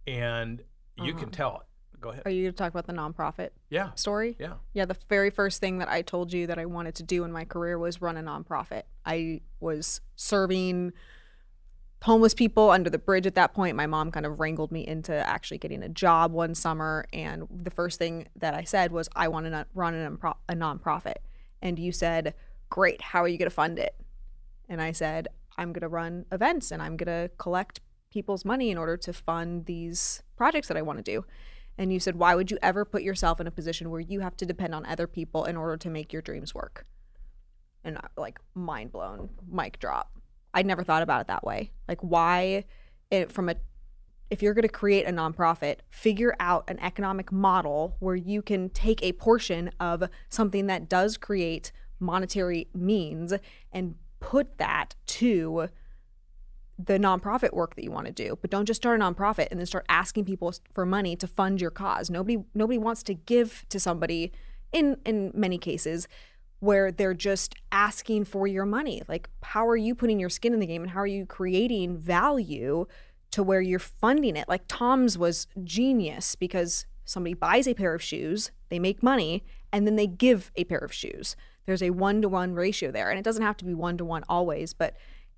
and 0.06 0.62
you 0.96 1.11
Uh-huh. 1.12 1.20
can 1.20 1.31
tell 1.31 1.56
it. 1.61 2.00
Go 2.00 2.11
ahead. 2.11 2.22
Are 2.25 2.31
you 2.31 2.43
going 2.44 2.52
to 2.55 2.56
talk 2.56 2.70
about 2.72 2.87
the 2.87 2.93
nonprofit 2.94 3.50
yeah, 3.69 3.93
story? 3.94 4.34
yeah. 4.38 4.55
Yeah, 4.72 4.84
the 4.87 4.96
very 5.08 5.31
first 5.31 5.61
thing 5.61 5.78
that 5.78 5.88
I 5.88 6.00
told 6.02 6.32
you 6.32 6.46
that 6.46 6.58
I 6.58 6.64
wanted 6.66 6.94
to 6.96 7.02
do 7.02 7.25
in 7.25 7.32
my 7.32 7.44
career 7.44 7.78
was 7.78 8.00
run 8.00 8.16
a 8.16 8.23
nonprofit. 8.23 8.84
I 9.05 9.43
was 9.61 10.00
serving 10.16 10.93
homeless 12.02 12.32
people 12.32 12.70
under 12.70 12.88
the 12.88 12.99
bridge 12.99 13.26
at 13.26 13.35
that 13.35 13.52
point. 13.55 13.76
My 13.76 13.87
mom 13.87 14.11
kind 14.11 14.25
of 14.25 14.41
wrangled 14.41 14.73
me 14.73 14.87
into 14.87 15.14
actually 15.14 15.58
getting 15.58 15.82
a 15.82 15.88
job 15.88 16.32
one 16.32 16.55
summer. 16.55 17.06
And 17.12 17.47
the 17.50 17.70
first 17.70 17.99
thing 17.99 18.29
that 18.37 18.55
I 18.55 18.64
said 18.64 18.93
was, 18.93 19.08
I 19.14 19.29
want 19.29 19.47
to 19.47 19.67
run 19.75 19.94
a, 19.94 20.11
non- 20.11 20.35
a 20.49 20.55
nonprofit. 20.55 21.17
And 21.61 21.79
you 21.79 21.93
said, 21.93 22.35
Great, 22.70 23.02
how 23.02 23.23
are 23.23 23.29
you 23.29 23.37
going 23.37 23.50
to 23.50 23.55
fund 23.55 23.79
it? 23.79 23.94
And 24.69 24.81
I 24.81 24.93
said, 24.93 25.29
I'm 25.58 25.73
going 25.73 25.82
to 25.82 25.88
run 25.88 26.25
events 26.31 26.70
and 26.70 26.81
I'm 26.81 26.97
going 26.97 27.29
to 27.29 27.31
collect 27.37 27.81
people's 28.11 28.44
money 28.44 28.70
in 28.70 28.79
order 28.79 28.97
to 28.97 29.12
fund 29.12 29.67
these 29.67 30.23
projects 30.37 30.69
that 30.69 30.76
I 30.76 30.82
want 30.82 30.99
to 30.99 31.02
do. 31.02 31.25
And 31.76 31.92
you 31.92 32.00
said, 32.00 32.16
Why 32.16 32.35
would 32.35 32.50
you 32.50 32.59
ever 32.62 32.85
put 32.85 33.02
yourself 33.02 33.40
in 33.40 33.47
a 33.47 33.50
position 33.50 33.90
where 33.90 34.00
you 34.00 34.21
have 34.21 34.37
to 34.38 34.47
depend 34.47 34.75
on 34.75 34.87
other 34.87 35.07
people 35.07 35.45
in 35.45 35.57
order 35.57 35.76
to 35.76 35.90
make 35.90 36.12
your 36.12 36.23
dreams 36.23 36.54
work? 36.54 36.87
And 37.85 37.99
I, 37.99 38.07
like, 38.16 38.38
mind 38.54 38.92
blown, 38.92 39.30
mic 39.50 39.78
drop. 39.78 40.11
I 40.54 40.62
never 40.62 40.83
thought 40.83 41.02
about 41.02 41.23
it 41.23 41.26
that 41.28 41.45
way. 41.45 41.71
Like, 41.88 42.00
why, 42.00 42.64
it, 43.11 43.30
from 43.30 43.49
a, 43.49 43.57
if 44.30 44.42
you're 44.42 44.54
going 44.54 44.62
to 44.62 44.69
create 44.69 45.07
a 45.07 45.12
nonprofit, 45.12 45.78
figure 45.90 46.35
out 46.40 46.64
an 46.69 46.78
economic 46.80 47.33
model 47.33 47.97
where 47.99 48.16
you 48.16 48.42
can 48.42 48.69
take 48.71 49.02
a 49.02 49.12
portion 49.12 49.71
of 49.80 50.04
something 50.28 50.66
that 50.66 50.88
does 50.88 51.16
create 51.16 51.73
monetary 51.99 52.69
means 52.75 53.35
and 53.73 53.95
put 54.21 54.59
that 54.59 54.95
to 55.07 55.69
the 56.78 56.99
nonprofit 56.99 57.52
work 57.52 57.75
that 57.75 57.85
you 57.85 57.90
want 57.90 58.07
to 58.07 58.12
do 58.12 58.38
but 58.40 58.50
don't 58.50 58.64
just 58.64 58.80
start 58.80 58.99
a 58.99 59.04
nonprofit 59.04 59.49
and 59.50 59.59
then 59.59 59.66
start 59.66 59.85
asking 59.88 60.25
people 60.25 60.54
for 60.73 60.87
money 60.87 61.14
to 61.14 61.26
fund 61.26 61.61
your 61.61 61.71
cause 61.71 62.09
nobody 62.09 62.38
nobody 62.54 62.78
wants 62.78 63.02
to 63.02 63.12
give 63.12 63.66
to 63.69 63.78
somebody 63.78 64.33
in 64.73 64.97
in 65.04 65.30
many 65.35 65.59
cases 65.59 66.09
where 66.61 66.93
they're 66.93 67.14
just 67.14 67.55
asking 67.73 68.25
for 68.25 68.47
your 68.47 68.67
money. 68.67 69.02
Like 69.09 69.29
how 69.43 69.67
are 69.67 69.76
you 69.76 69.95
putting 69.95 70.21
your 70.21 70.31
skin 70.31 70.55
in 70.55 70.61
the 70.61 70.67
game 70.67 70.83
and 70.83 70.90
how 70.93 71.00
are 71.00 71.07
you 71.07 71.26
creating 71.26 71.99
value 71.99 72.87
to 73.33 73.43
where 73.43 73.61
you're 73.61 73.79
funding 73.79 74.37
it? 74.37 74.49
Like 74.49 74.62
TOMS 74.69 75.19
was 75.19 75.47
genius 75.64 76.35
because 76.37 76.87
somebody 77.05 77.35
buys 77.35 77.67
a 77.67 77.75
pair 77.75 77.95
of 77.95 78.02
shoes 78.02 78.52
they 78.69 78.79
make 78.79 79.02
money 79.02 79.43
and 79.73 79.87
then 79.87 79.97
they 79.97 80.07
give 80.07 80.52
a 80.55 80.64
pair 80.64 80.79
of 80.79 80.93
shoes. 80.93 81.35
There's 81.67 81.83
a 81.83 81.90
one-to-one 81.90 82.55
ratio 82.55 82.90
there 82.90 83.11
and 83.11 83.19
it 83.19 83.25
doesn't 83.25 83.43
have 83.43 83.57
to 83.59 83.64
be 83.64 83.75
one-to-one 83.75 84.25
always 84.29 84.75
but 84.75 84.97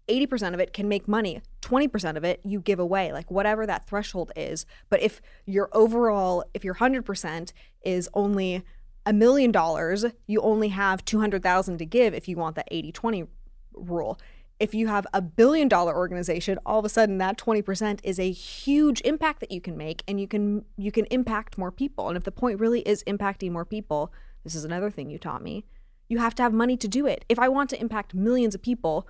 80% 0.08 0.54
of 0.54 0.60
it 0.60 0.72
can 0.72 0.88
make 0.88 1.06
money 1.06 1.40
20% 1.60 2.16
of 2.16 2.24
it 2.24 2.40
you 2.44 2.60
give 2.60 2.80
away 2.80 3.12
like 3.12 3.30
whatever 3.30 3.64
that 3.66 3.86
threshold 3.86 4.32
is. 4.34 4.66
But 4.90 5.00
if 5.00 5.20
your 5.46 5.70
overall 5.72 6.44
if 6.52 6.64
your 6.64 6.74
100% 6.74 7.52
is 7.82 8.08
only 8.12 8.64
a 9.04 9.12
million 9.12 9.50
dollars 9.50 10.04
you 10.26 10.40
only 10.40 10.68
have 10.68 11.04
200,000 11.04 11.78
to 11.78 11.86
give 11.86 12.14
if 12.14 12.28
you 12.28 12.36
want 12.36 12.56
that 12.56 12.70
80-20 12.70 13.28
rule. 13.74 14.18
If 14.60 14.74
you 14.74 14.86
have 14.86 15.06
a 15.12 15.20
billion 15.20 15.68
dollar 15.68 15.96
organization 15.96 16.58
all 16.64 16.78
of 16.78 16.84
a 16.84 16.88
sudden 16.88 17.18
that 17.18 17.36
20% 17.36 18.00
is 18.04 18.18
a 18.18 18.30
huge 18.30 19.00
impact 19.04 19.40
that 19.40 19.50
you 19.50 19.60
can 19.60 19.76
make 19.76 20.02
and 20.06 20.20
you 20.20 20.28
can 20.28 20.64
you 20.76 20.92
can 20.92 21.06
impact 21.06 21.58
more 21.58 21.72
people. 21.72 22.08
And 22.08 22.16
if 22.16 22.24
the 22.24 22.32
point 22.32 22.60
really 22.60 22.80
is 22.82 23.02
impacting 23.04 23.50
more 23.50 23.64
people 23.64 24.12
this 24.44 24.54
is 24.54 24.64
another 24.64 24.90
thing 24.90 25.10
you 25.10 25.18
taught 25.18 25.42
me 25.42 25.64
you 26.08 26.18
have 26.18 26.34
to 26.36 26.42
have 26.42 26.52
money 26.52 26.76
to 26.76 26.88
do 26.88 27.06
it. 27.06 27.24
If 27.28 27.38
i 27.38 27.48
want 27.48 27.70
to 27.70 27.80
impact 27.80 28.14
millions 28.14 28.54
of 28.54 28.62
people 28.62 29.08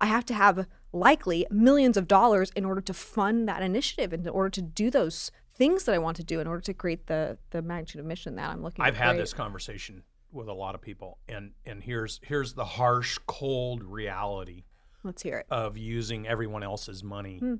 I 0.00 0.06
have 0.06 0.24
to 0.26 0.34
have 0.34 0.66
likely 0.92 1.46
millions 1.50 1.96
of 1.96 2.08
dollars 2.08 2.50
in 2.56 2.64
order 2.64 2.80
to 2.80 2.94
fund 2.94 3.48
that 3.48 3.62
initiative 3.62 4.12
in 4.12 4.26
order 4.28 4.50
to 4.50 4.62
do 4.62 4.90
those 4.90 5.30
things 5.58 5.84
that 5.84 5.94
I 5.94 5.98
want 5.98 6.16
to 6.18 6.24
do 6.24 6.40
in 6.40 6.46
order 6.46 6.62
to 6.62 6.72
create 6.74 7.06
the 7.06 7.36
the 7.50 7.60
magnitude 7.62 8.00
of 8.00 8.06
mission 8.06 8.36
that 8.36 8.48
I'm 8.50 8.62
looking 8.62 8.82
for. 8.82 8.86
I've 8.86 8.96
had 8.96 9.10
create. 9.10 9.20
this 9.20 9.34
conversation 9.34 10.02
with 10.32 10.48
a 10.48 10.52
lot 10.52 10.74
of 10.74 10.80
people, 10.80 11.18
and 11.28 11.52
and 11.66 11.82
here's 11.82 12.20
here's 12.22 12.54
the 12.54 12.64
harsh, 12.64 13.18
cold 13.26 13.82
reality 13.82 14.64
Let's 15.02 15.22
hear 15.22 15.38
it. 15.38 15.46
of 15.50 15.76
using 15.76 16.26
everyone 16.26 16.62
else's 16.62 17.02
money 17.04 17.38
Hmm. 17.38 17.54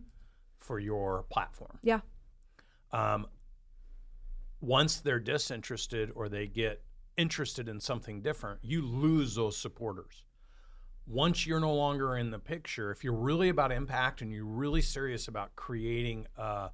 for 0.61 0.79
your 0.79 1.25
platform. 1.31 1.79
Yeah. 1.83 2.01
Um, 2.93 3.27
once 4.61 5.01
they're 5.01 5.21
disinterested 5.21 6.11
or 6.15 6.29
they 6.29 6.47
get 6.47 6.83
interested 7.17 7.69
in 7.69 7.81
something 7.81 8.23
different, 8.23 8.61
you 8.63 8.83
lose 8.83 9.35
those 9.35 9.57
supporters. 9.57 10.25
Once 11.07 11.47
you're 11.47 11.61
no 11.61 11.75
longer 11.75 12.17
in 12.17 12.31
the 12.31 12.39
picture, 12.39 12.91
if 12.91 13.03
you're 13.03 13.15
really 13.15 13.49
about 13.49 13.73
impact 13.73 14.21
and 14.21 14.33
you're 14.33 14.45
really 14.45 14.83
serious 14.83 15.29
about 15.29 15.55
creating 15.57 16.27
a, 16.37 16.71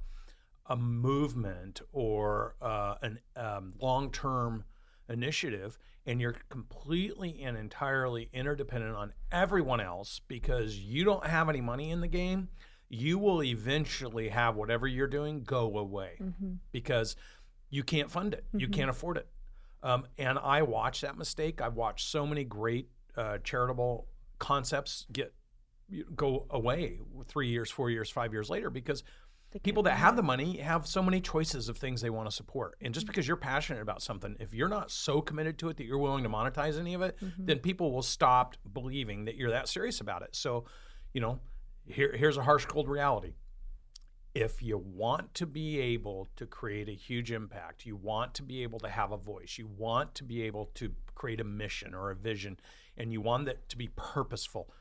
a 0.66 0.76
movement 0.76 1.80
or 1.92 2.54
uh, 2.62 2.94
an 3.02 3.18
um, 3.37 3.75
long-term 3.80 4.64
initiative, 5.09 5.78
and 6.06 6.21
you're 6.21 6.37
completely 6.49 7.42
and 7.42 7.56
entirely 7.56 8.28
interdependent 8.33 8.94
on 8.97 9.12
everyone 9.30 9.80
else 9.80 10.21
because 10.26 10.78
you 10.78 11.04
don't 11.04 11.26
have 11.26 11.49
any 11.49 11.61
money 11.61 11.90
in 11.90 12.00
the 12.00 12.09
game, 12.09 12.49
you 12.88 13.18
will 13.18 13.42
eventually 13.42 14.28
have 14.28 14.56
whatever 14.56 14.87
you're 14.87 15.06
doing 15.06 15.42
go 15.44 15.76
away 15.78 16.12
Mm-hmm. 16.23 16.52
because 16.73 17.16
you 17.71 17.83
can't 17.83 18.11
fund 18.11 18.33
it, 18.35 18.44
you 18.54 18.68
Mhm. 18.68 18.73
can't 18.73 18.90
afford 18.90 19.16
it. 19.16 19.28
Um, 19.83 20.06
and 20.16 20.38
I 20.38 20.62
watched 20.62 21.02
that 21.02 21.18
mistake. 21.18 21.61
I've 21.61 21.75
watched 21.75 22.09
so 22.09 22.26
many 22.26 22.44
great 22.44 22.88
uh, 23.16 23.38
charitable 23.44 24.06
concepts 24.38 25.06
get 25.12 25.35
go 26.16 26.47
away 26.50 26.99
three 27.26 27.49
years, 27.49 27.71
four 27.71 27.90
years, 27.90 28.09
five 28.11 28.33
years 28.33 28.49
later 28.49 28.71
because 28.71 29.04
people 29.62 29.82
that 29.84 29.96
have 29.96 30.16
the 30.16 30.23
money 30.23 30.56
have 30.58 30.87
so 30.87 31.02
many 31.02 31.20
choices 31.20 31.68
of 31.68 31.78
things 31.78 32.00
they 32.00 32.11
want 32.11 32.28
to 32.28 32.34
support. 32.34 32.76
And 32.80 32.92
just 32.92 33.06
because 33.06 33.26
you're 33.28 33.37
passionate 33.37 33.82
about 33.82 34.02
something, 34.02 34.37
if 34.40 34.52
you're 34.52 34.68
not 34.68 34.90
so 34.90 35.20
committed 35.20 35.58
to 35.58 35.68
it 35.68 35.76
that 35.76 35.84
you're 35.84 35.99
willing 35.99 36.25
to 36.25 36.28
monetize 36.28 36.78
any 36.78 36.94
of 36.94 37.02
it, 37.02 37.16
Mhm. 37.20 37.46
then 37.46 37.58
people 37.61 37.92
will 37.92 38.02
stop 38.02 38.56
believing 38.73 39.26
that 39.26 39.37
you're 39.37 39.50
that 39.50 39.68
serious 39.68 40.00
about 40.00 40.23
it. 40.23 40.34
So, 40.34 40.64
you 41.12 41.20
know, 41.20 41.40
here, 41.87 42.16
here's 42.16 42.37
a 42.37 42.42
harsh, 42.42 42.66
cold 42.66 42.88
reality. 42.88 43.34
If 44.34 44.61
you 44.61 44.76
want 44.78 45.32
to 45.34 45.46
be 45.46 45.78
able 45.78 46.28
to 46.34 46.46
create 46.46 46.88
a 46.88 46.94
huge 46.94 47.30
impact, 47.30 47.87
you 47.87 47.94
want 47.94 48.34
to 48.34 48.42
be 48.42 48.64
able 48.64 48.80
to 48.80 48.88
have 48.88 49.12
a 49.12 49.16
voice, 49.16 49.56
you 49.58 49.68
want 49.68 50.16
to 50.16 50.25
be 50.25 50.42
able 50.42 50.66
to 50.75 50.92
create 51.14 51.40
a 51.40 51.44
mission 51.44 51.94
or 51.94 52.11
a 52.11 52.16
vision, 52.16 52.58
and 52.96 53.12
you 53.12 53.20
want 53.20 53.46
it 53.46 53.68
to 53.68 53.76
be 53.78 53.88
purposeful, 53.94 54.75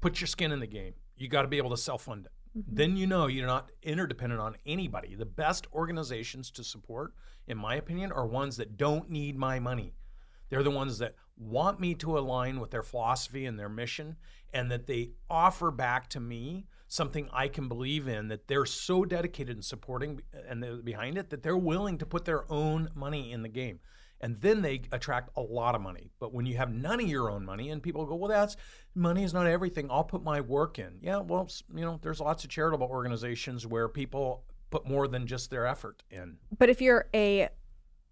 put 0.00 0.20
your 0.22 0.28
skin 0.28 0.52
in 0.52 0.60
the 0.60 0.66
game. 0.66 0.94
You 1.16 1.28
got 1.28 1.42
to 1.42 1.48
be 1.48 1.58
able 1.58 1.70
to 1.70 1.76
self 1.76 2.04
fund 2.04 2.24
it 2.24 2.32
Mhm. 2.56 2.64
then 2.66 2.96
you 2.96 3.06
know 3.06 3.26
you're 3.26 3.46
not 3.46 3.70
interdependent 3.82 4.40
on 4.40 4.56
anybody. 4.66 5.14
The 5.14 5.26
best 5.26 5.66
organizations 5.72 6.50
to 6.52 6.64
support, 6.64 7.14
in 7.46 7.58
my 7.58 7.74
opinion, 7.76 8.12
are 8.12 8.26
ones 8.26 8.56
that 8.56 8.76
don't 8.76 9.10
need 9.10 9.36
my 9.36 9.58
money. 9.58 9.94
They're 10.48 10.62
the 10.62 10.70
ones 10.70 10.98
that 10.98 11.14
want 11.36 11.78
me 11.78 11.94
to 11.96 12.18
align 12.18 12.58
with 12.58 12.70
their 12.70 12.82
philosophy 12.82 13.44
and 13.46 13.58
their 13.58 13.68
mission, 13.68 14.16
and 14.52 14.70
that 14.70 14.86
they 14.86 15.10
offer 15.28 15.70
back 15.70 16.08
to 16.10 16.20
me 16.20 16.66
something 16.88 17.28
I 17.32 17.48
can 17.48 17.68
believe 17.68 18.08
in, 18.08 18.28
that 18.28 18.48
they're 18.48 18.64
so 18.66 19.04
dedicated 19.04 19.56
in 19.56 19.62
supporting 19.62 20.22
and 20.48 20.84
behind 20.84 21.18
it 21.18 21.30
that 21.30 21.42
they're 21.42 21.56
willing 21.56 21.98
to 21.98 22.06
put 22.06 22.24
their 22.24 22.50
own 22.50 22.88
money 22.94 23.30
in 23.30 23.42
the 23.42 23.48
game. 23.48 23.80
And 24.20 24.40
then 24.40 24.62
they 24.62 24.82
attract 24.90 25.30
a 25.36 25.40
lot 25.40 25.74
of 25.74 25.80
money. 25.80 26.10
But 26.18 26.34
when 26.34 26.44
you 26.46 26.56
have 26.56 26.72
none 26.72 27.00
of 27.00 27.08
your 27.08 27.30
own 27.30 27.44
money, 27.44 27.70
and 27.70 27.82
people 27.82 28.04
go, 28.04 28.16
well, 28.16 28.28
that's 28.28 28.56
money 28.94 29.22
is 29.22 29.32
not 29.32 29.46
everything. 29.46 29.88
I'll 29.90 30.04
put 30.04 30.22
my 30.22 30.40
work 30.40 30.78
in. 30.78 30.98
Yeah, 31.00 31.18
well, 31.18 31.48
you 31.74 31.84
know, 31.84 31.98
there's 32.02 32.20
lots 32.20 32.44
of 32.44 32.50
charitable 32.50 32.88
organizations 32.88 33.66
where 33.66 33.88
people 33.88 34.44
put 34.70 34.86
more 34.86 35.08
than 35.08 35.26
just 35.26 35.50
their 35.50 35.66
effort 35.66 36.02
in. 36.10 36.36
But 36.58 36.68
if 36.68 36.80
you're 36.80 37.08
a 37.14 37.48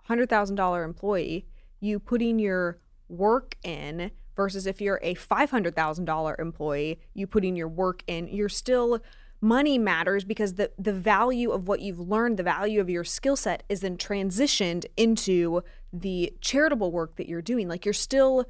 hundred 0.05 0.29
thousand 0.29 0.57
dollar 0.57 0.85
employee, 0.85 1.47
you 1.81 1.99
putting 1.99 2.39
your 2.39 2.79
work 3.09 3.57
in 3.63 4.11
versus 4.37 4.67
if 4.67 4.81
you're 4.81 5.01
a 5.03 5.15
five 5.15 5.51
hundred 5.51 5.75
thousand 5.75 6.05
dollar 6.05 6.37
employee, 6.39 7.01
you 7.15 7.27
putting 7.27 7.57
your 7.57 7.69
work 7.69 8.03
in, 8.07 8.29
you're 8.29 8.49
still 8.49 9.01
money 9.41 9.79
matters 9.79 10.25
because 10.25 10.55
the 10.55 10.71
the 10.79 10.93
value 10.93 11.51
of 11.51 11.69
what 11.69 11.81
you've 11.81 12.01
learned, 12.01 12.37
the 12.37 12.43
value 12.43 12.81
of 12.81 12.89
your 12.89 13.05
skill 13.05 13.37
set 13.37 13.63
is 13.69 13.81
then 13.81 13.97
transitioned 13.97 14.87
into 14.97 15.63
the 16.01 16.33
charitable 16.41 16.93
work 16.93 17.17
that 17.17 17.29
you're 17.29 17.43
doing. 17.43 17.69
Like 17.69 17.85
you're 17.85 17.95
still 17.95 18.47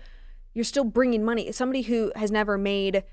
you're 0.55 0.65
still 0.65 0.85
bringing 0.85 1.23
money. 1.23 1.53
Somebody 1.53 1.83
who 1.83 2.13
has 2.17 2.31
never 2.31 2.57
made 2.57 3.05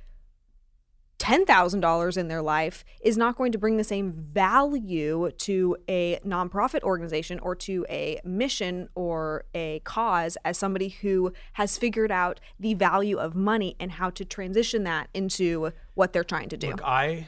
$10,000 1.20 2.18
in 2.18 2.28
their 2.28 2.42
life 2.42 2.84
is 3.02 3.18
not 3.18 3.38
going 3.38 3.52
to 3.54 3.58
bring 3.58 3.78
the 3.78 3.84
same 3.84 4.12
value 4.12 5.32
to 5.32 5.78
a 5.90 6.20
nonprofit 6.26 6.82
organization 6.84 7.40
or 7.40 7.56
to 7.56 7.86
a 7.90 8.20
mission 8.26 8.90
or 8.96 9.46
a 9.54 9.80
cause 9.86 10.38
as 10.44 10.58
somebody 10.58 10.90
who 10.90 11.32
has 11.54 11.78
figured 11.78 12.12
out 12.12 12.40
the 12.60 12.74
value 12.74 13.18
of 13.18 13.36
money 13.36 13.76
and 13.80 13.94
how 13.94 14.10
to 14.10 14.26
transition 14.26 14.84
that 14.84 15.08
into 15.14 15.72
what 15.94 16.12
they're 16.12 16.26
trying 16.26 16.50
to 16.50 16.58
do. 16.58 16.72
Look, 16.72 16.82
I 16.84 17.28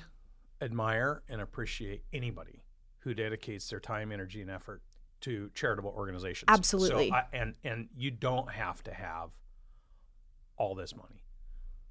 admire 0.62 1.24
and 1.30 1.40
appreciate 1.40 2.04
anybody 2.12 2.64
who 3.00 3.14
dedicates 3.14 3.70
their 3.70 3.80
time, 3.80 4.12
energy, 4.12 4.42
and 4.42 4.50
effort 4.50 4.82
to 5.26 5.52
charitable 5.54 5.94
organizations. 5.96 6.46
Absolutely. 6.48 7.10
So 7.10 7.16
I, 7.16 7.26
and 7.34 7.56
and 7.64 7.90
you 7.96 8.12
don't 8.12 8.50
have 8.52 8.84
to 8.84 8.94
have 8.94 9.30
all 10.58 10.74
this 10.76 10.96
money. 10.96 11.24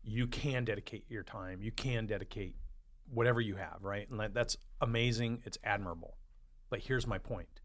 You 0.03 0.27
can 0.27 0.65
dedicate 0.65 1.05
your 1.09 1.23
time. 1.23 1.61
You 1.63 1.71
can 1.71 2.07
dedicate 2.07 2.57
whatever 3.13 3.41
you 3.41 3.57
have, 3.57 3.79
right? 3.83 4.09
And 4.11 4.19
that- 4.21 4.35
that's 4.35 4.57
amazing. 4.81 5.43
It's 5.45 5.59
admirable. 5.63 6.17
But 6.71 6.81
here's 6.81 7.07
my 7.07 7.19
point: 7.19 7.61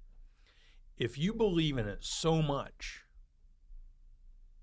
if 0.97 1.17
you 1.17 1.33
believe 1.33 1.77
in 1.77 1.87
it 1.87 2.03
so 2.03 2.41
much, 2.41 3.05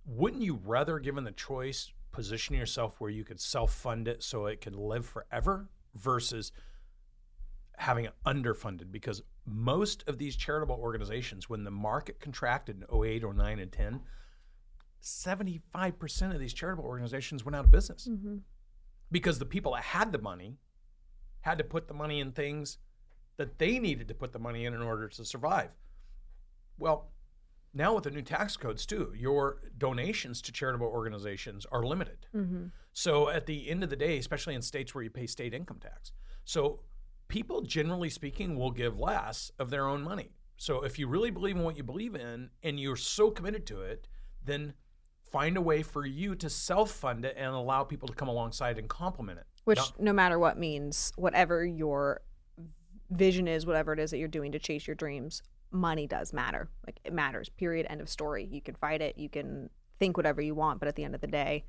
wouldn't 0.05 0.43
you 0.43 0.61
rather, 0.65 0.99
given 0.99 1.25
the 1.25 1.33
choice, 1.33 1.93
position 2.13 2.55
yourself 2.55 3.01
where 3.01 3.11
you 3.11 3.25
could 3.25 3.41
self-fund 3.41 4.09
it 4.09 4.23
so 4.23 4.47
it 4.47 4.61
could 4.61 4.75
live 4.77 5.05
forever 5.05 5.69
versus 5.95 6.53
having 7.77 8.05
it 8.07 8.15
underfunded 8.25 8.91
because 8.91 9.23
most 9.45 10.03
of 10.09 10.19
these 10.19 10.35
charitable 10.37 10.77
organizations 10.77 11.49
when 11.49 11.63
the 11.65 11.71
market 11.71 12.19
contracted 12.21 12.77
in 12.83 13.05
08 13.05 13.23
or 13.25 13.33
9 13.35 13.59
and 13.59 13.71
10 13.73 14.01
75% 15.03 16.35
of 16.35 16.41
these 16.41 16.53
charitable 16.53 16.85
organizations 16.85 17.45
went 17.45 17.55
out 17.55 17.65
of 17.67 17.71
business 17.71 18.09
Mhm. 18.09 18.43
because 19.13 19.39
the 19.39 19.47
people 19.47 19.73
that 19.75 19.83
had 19.85 20.11
the 20.11 20.19
money 20.19 20.59
had 21.41 21.59
to 21.59 21.65
put 21.65 21.87
the 21.87 21.95
money 21.95 22.19
in 22.19 22.33
things 22.33 22.79
that 23.37 23.59
they 23.59 23.79
needed 23.79 24.09
to 24.09 24.15
put 24.15 24.33
the 24.33 24.39
money 24.39 24.65
in 24.65 24.75
in 24.75 24.83
order 24.83 25.09
to 25.09 25.25
survive 25.25 25.71
well 26.79 27.13
now 27.73 27.95
with 27.95 28.05
the 28.05 28.11
new 28.11 28.23
tax 28.23 28.57
codes 28.57 28.85
too 28.87 29.13
your 29.15 29.61
donations 29.79 30.41
to 30.43 30.51
charitable 30.51 30.87
organizations 30.87 31.67
are 31.67 31.85
limited 31.85 32.27
Mhm. 32.35 32.73
so 32.93 33.29
at 33.29 33.47
the 33.47 33.69
end 33.71 33.85
of 33.85 33.91
the 33.91 33.97
day, 33.97 34.17
especially 34.19 34.55
in 34.55 34.63
states 34.63 34.95
where 34.95 35.05
you 35.05 35.11
pay 35.11 35.27
state 35.27 35.53
income 35.55 35.79
tax, 35.79 36.13
so 36.45 36.83
people 37.29 37.63
generally 37.63 38.11
speaking 38.11 38.57
will 38.57 38.71
give 38.71 38.99
less 38.99 39.51
of 39.59 39.71
their 39.71 39.87
own 39.87 40.03
money. 40.03 40.31
So 40.57 40.83
if 40.83 40.99
you 40.99 41.07
really 41.07 41.31
believe 41.31 41.57
in 41.57 41.63
what 41.63 41.77
you 41.77 41.83
believe 41.83 42.15
in 42.15 42.51
and 42.63 42.81
you're 42.81 42.97
so 42.97 43.31
committed 43.31 43.67
to 43.67 43.83
it, 43.83 44.09
then 44.45 44.75
find 45.31 45.57
a 45.57 45.61
way 45.61 45.83
for 45.83 46.07
you 46.07 46.35
to 46.37 46.49
self-fund 46.49 47.25
it 47.25 47.37
and 47.37 47.55
allow 47.55 47.85
people 47.85 48.09
to 48.09 48.15
come 48.15 48.29
alongside 48.29 48.79
and 48.79 48.89
complement 48.89 49.39
it. 49.39 49.47
Which, 49.65 49.81
no 49.99 50.13
matter 50.13 50.39
what 50.39 50.59
means, 50.59 51.13
whatever 51.17 51.65
your 51.65 52.23
vision 53.11 53.49
is, 53.49 53.67
whatever 53.67 53.93
it 53.93 53.99
is 53.99 54.13
that 54.13 54.19
you're 54.19 54.29
doing 54.29 54.53
to 54.53 54.59
chase 54.59 54.87
your 54.87 54.97
dreams, 54.97 55.43
money 55.73 56.07
does 56.07 56.33
matter. 56.33 56.71
Like 56.87 57.01
it 57.05 57.13
matters, 57.13 57.49
period. 57.49 57.87
End 57.91 58.01
of 58.01 58.09
story. 58.09 58.49
You 58.51 58.63
can 58.63 58.75
fight 58.77 59.03
it, 59.03 59.19
you 59.19 59.29
can 59.29 59.69
think 59.99 60.17
whatever 60.17 60.41
you 60.41 60.55
want, 60.55 60.79
but 60.79 60.89
at 60.89 60.95
the 60.95 61.05
end 61.05 61.15
of 61.15 61.21
the 61.21 61.27
day, 61.27 61.65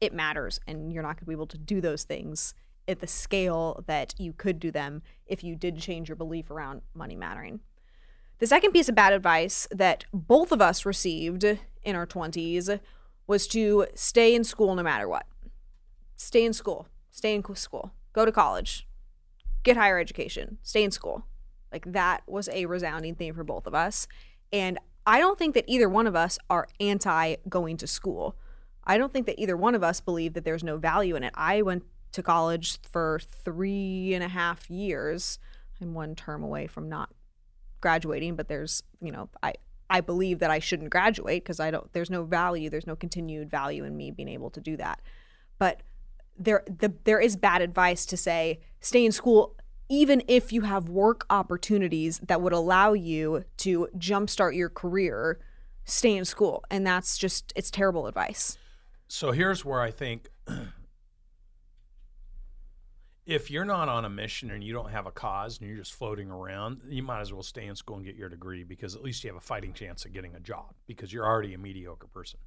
it 0.00 0.12
matters. 0.12 0.58
And 0.66 0.92
you're 0.92 1.02
not 1.02 1.16
going 1.16 1.20
to 1.20 1.26
be 1.26 1.34
able 1.34 1.46
to 1.48 1.58
do 1.58 1.80
those 1.80 2.04
things 2.04 2.54
at 2.86 3.00
the 3.00 3.06
scale 3.06 3.82
that 3.86 4.14
you 4.18 4.32
could 4.32 4.58
do 4.60 4.70
them 4.70 5.02
if 5.26 5.42
you 5.42 5.56
did 5.56 5.78
change 5.78 6.08
your 6.08 6.16
belief 6.16 6.50
around 6.50 6.82
money 6.94 7.16
mattering. 7.16 7.60
The 8.38 8.46
second 8.46 8.72
piece 8.72 8.88
of 8.88 8.94
bad 8.94 9.12
advice 9.12 9.66
that 9.70 10.04
both 10.12 10.52
of 10.52 10.60
us 10.60 10.84
received 10.84 11.44
in 11.44 11.96
our 11.96 12.06
20s 12.06 12.80
was 13.26 13.46
to 13.48 13.86
stay 13.94 14.34
in 14.34 14.44
school 14.44 14.74
no 14.74 14.82
matter 14.82 15.08
what. 15.08 15.26
Stay 16.16 16.44
in 16.44 16.52
school. 16.52 16.86
Stay 17.10 17.34
in 17.34 17.42
school. 17.54 17.92
Go 18.12 18.24
to 18.24 18.32
college. 18.32 18.86
Get 19.62 19.76
higher 19.76 19.98
education. 19.98 20.58
Stay 20.62 20.84
in 20.84 20.90
school. 20.90 21.24
Like 21.72 21.92
that 21.92 22.22
was 22.26 22.48
a 22.50 22.66
resounding 22.66 23.14
theme 23.14 23.34
for 23.34 23.44
both 23.44 23.66
of 23.66 23.74
us. 23.74 24.06
And 24.52 24.78
I 25.06 25.18
don't 25.18 25.38
think 25.38 25.54
that 25.54 25.64
either 25.66 25.88
one 25.88 26.06
of 26.06 26.16
us 26.16 26.38
are 26.48 26.68
anti 26.80 27.36
going 27.48 27.76
to 27.78 27.86
school. 27.86 28.36
I 28.84 28.98
don't 28.98 29.12
think 29.12 29.26
that 29.26 29.40
either 29.40 29.56
one 29.56 29.74
of 29.74 29.82
us 29.82 30.00
believe 30.00 30.34
that 30.34 30.44
there's 30.44 30.62
no 30.62 30.76
value 30.76 31.16
in 31.16 31.24
it. 31.24 31.32
I 31.34 31.62
went 31.62 31.84
to 32.14 32.22
college 32.22 32.78
for 32.90 33.20
three 33.44 34.14
and 34.14 34.24
a 34.24 34.28
half 34.28 34.70
years. 34.70 35.38
I'm 35.80 35.94
one 35.94 36.14
term 36.14 36.42
away 36.42 36.66
from 36.66 36.88
not 36.88 37.10
graduating, 37.80 38.36
but 38.36 38.48
there's, 38.48 38.82
you 39.00 39.12
know, 39.12 39.28
I 39.42 39.54
I 39.90 40.00
believe 40.00 40.38
that 40.38 40.50
I 40.50 40.58
shouldn't 40.58 40.90
graduate 40.90 41.44
because 41.44 41.60
I 41.60 41.70
don't 41.70 41.92
there's 41.92 42.10
no 42.10 42.24
value, 42.24 42.70
there's 42.70 42.86
no 42.86 42.96
continued 42.96 43.50
value 43.50 43.84
in 43.84 43.96
me 43.96 44.10
being 44.10 44.28
able 44.28 44.50
to 44.50 44.60
do 44.60 44.76
that. 44.78 45.00
But 45.58 45.82
there 46.38 46.64
the, 46.66 46.92
there 47.04 47.20
is 47.20 47.36
bad 47.36 47.62
advice 47.62 48.06
to 48.06 48.16
say 48.16 48.60
stay 48.80 49.04
in 49.04 49.12
school 49.12 49.56
even 49.88 50.22
if 50.26 50.52
you 50.52 50.62
have 50.62 50.88
work 50.88 51.26
opportunities 51.28 52.18
that 52.20 52.40
would 52.40 52.52
allow 52.52 52.94
you 52.94 53.44
to 53.58 53.88
jumpstart 53.96 54.56
your 54.56 54.68
career 54.68 55.38
stay 55.84 56.16
in 56.16 56.24
school 56.24 56.64
and 56.70 56.86
that's 56.86 57.16
just 57.18 57.52
it's 57.54 57.70
terrible 57.70 58.06
advice 58.06 58.58
So 59.06 59.30
here's 59.30 59.64
where 59.64 59.80
I 59.80 59.90
think 59.90 60.30
if 63.26 63.50
you're 63.50 63.64
not 63.64 63.88
on 63.88 64.04
a 64.04 64.10
mission 64.10 64.50
and 64.50 64.62
you 64.62 64.72
don't 64.72 64.90
have 64.90 65.06
a 65.06 65.10
cause 65.10 65.58
and 65.58 65.68
you're 65.68 65.78
just 65.78 65.94
floating 65.94 66.30
around, 66.30 66.80
you 66.88 67.02
might 67.02 67.20
as 67.20 67.32
well 67.32 67.42
stay 67.42 67.66
in 67.66 67.74
school 67.74 67.96
and 67.96 68.04
get 68.04 68.16
your 68.16 68.28
degree 68.28 68.64
because 68.64 68.94
at 68.94 69.02
least 69.02 69.24
you 69.24 69.28
have 69.28 69.36
a 69.36 69.40
fighting 69.40 69.72
chance 69.72 70.04
of 70.04 70.12
getting 70.12 70.34
a 70.34 70.40
job 70.40 70.74
because 70.86 71.12
you're 71.12 71.24
already 71.24 71.54
a 71.54 71.58
mediocre 71.58 72.06
person. 72.08 72.38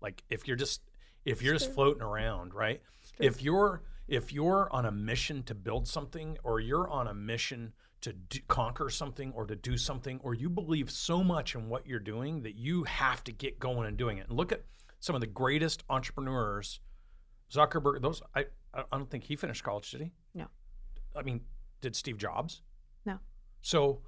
Like 0.00 0.22
if 0.28 0.46
you're 0.46 0.56
just 0.56 0.82
if 1.24 1.40
you're 1.40 1.54
just 1.54 1.72
floating 1.72 2.02
around, 2.02 2.52
right? 2.52 2.82
If 3.18 3.42
you're 3.42 3.82
if 4.08 4.32
you're 4.32 4.68
on 4.72 4.84
a 4.84 4.90
mission 4.90 5.44
to 5.44 5.54
build 5.54 5.88
something 5.88 6.36
or 6.42 6.60
you're 6.60 6.90
on 6.90 7.06
a 7.06 7.14
mission 7.14 7.72
to 8.02 8.12
do, 8.12 8.40
conquer 8.48 8.90
something 8.90 9.32
or 9.32 9.46
to 9.46 9.56
do 9.56 9.78
something 9.78 10.20
or 10.22 10.34
you 10.34 10.50
believe 10.50 10.90
so 10.90 11.22
much 11.22 11.54
in 11.54 11.68
what 11.68 11.86
you're 11.86 12.00
doing 12.00 12.42
that 12.42 12.56
you 12.56 12.82
have 12.84 13.24
to 13.24 13.32
get 13.32 13.58
going 13.58 13.86
and 13.86 13.96
doing 13.96 14.18
it. 14.18 14.28
And 14.28 14.36
look 14.36 14.52
at 14.52 14.64
some 15.00 15.14
of 15.14 15.20
the 15.20 15.26
greatest 15.26 15.84
entrepreneurs 15.88 16.80
Zuckerberg 17.50 18.02
those 18.02 18.22
I 18.34 18.46
I 18.74 18.84
don't 18.92 19.10
think 19.10 19.24
he 19.24 19.36
finished 19.36 19.62
college, 19.62 19.90
did 19.90 20.00
he? 20.00 20.12
No. 20.34 20.46
I 21.14 21.22
mean, 21.22 21.42
did 21.80 21.94
Steve 21.94 22.16
Jobs? 22.16 22.62
No. 23.04 23.18
So, 23.60 24.00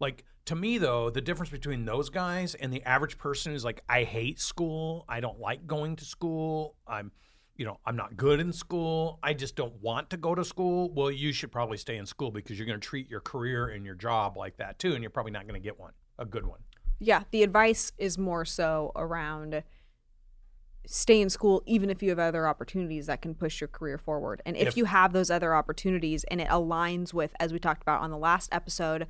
like 0.00 0.24
to 0.46 0.56
me 0.56 0.78
though, 0.78 1.10
the 1.10 1.20
difference 1.20 1.50
between 1.50 1.84
those 1.84 2.08
guys 2.08 2.54
and 2.54 2.72
the 2.72 2.82
average 2.84 3.18
person 3.18 3.52
is 3.52 3.64
like, 3.64 3.82
I 3.88 4.04
hate 4.04 4.40
school. 4.40 5.04
I 5.08 5.20
don't 5.20 5.38
like 5.38 5.66
going 5.66 5.96
to 5.96 6.04
school. 6.04 6.76
I'm, 6.86 7.12
you 7.56 7.64
know, 7.66 7.78
I'm 7.84 7.96
not 7.96 8.16
good 8.16 8.40
in 8.40 8.52
school. 8.52 9.18
I 9.22 9.34
just 9.34 9.56
don't 9.56 9.74
want 9.82 10.10
to 10.10 10.16
go 10.16 10.34
to 10.34 10.44
school. 10.44 10.90
Well, 10.94 11.10
you 11.10 11.32
should 11.32 11.52
probably 11.52 11.76
stay 11.76 11.96
in 11.96 12.06
school 12.06 12.30
because 12.30 12.58
you're 12.58 12.66
going 12.66 12.80
to 12.80 12.86
treat 12.86 13.10
your 13.10 13.20
career 13.20 13.68
and 13.68 13.84
your 13.84 13.94
job 13.94 14.36
like 14.36 14.56
that 14.56 14.78
too, 14.78 14.94
and 14.94 15.02
you're 15.02 15.10
probably 15.10 15.32
not 15.32 15.42
going 15.46 15.60
to 15.60 15.64
get 15.64 15.78
one, 15.78 15.92
a 16.18 16.24
good 16.24 16.46
one. 16.46 16.60
yeah 16.98 17.22
the 17.30 17.42
advice 17.42 17.92
is 17.98 18.18
more 18.18 18.44
so 18.44 18.90
around 18.96 19.62
stay 20.90 21.20
in 21.20 21.28
school 21.28 21.62
even 21.66 21.90
if 21.90 22.02
you 22.02 22.08
have 22.08 22.18
other 22.18 22.48
opportunities 22.48 23.06
that 23.06 23.20
can 23.20 23.34
push 23.34 23.60
your 23.60 23.68
career 23.68 23.98
forward. 23.98 24.40
And 24.46 24.56
if, 24.56 24.68
If- 24.68 24.76
you 24.78 24.86
have 24.86 25.12
those 25.12 25.30
other 25.30 25.54
opportunities 25.54 26.24
and 26.24 26.40
it 26.40 26.48
aligns 26.48 27.12
with 27.12 27.32
as 27.38 27.52
we 27.52 27.58
talked 27.58 27.82
about 27.82 28.00
on 28.00 28.10
the 28.10 28.16
last 28.16 28.48
episode 28.52 29.06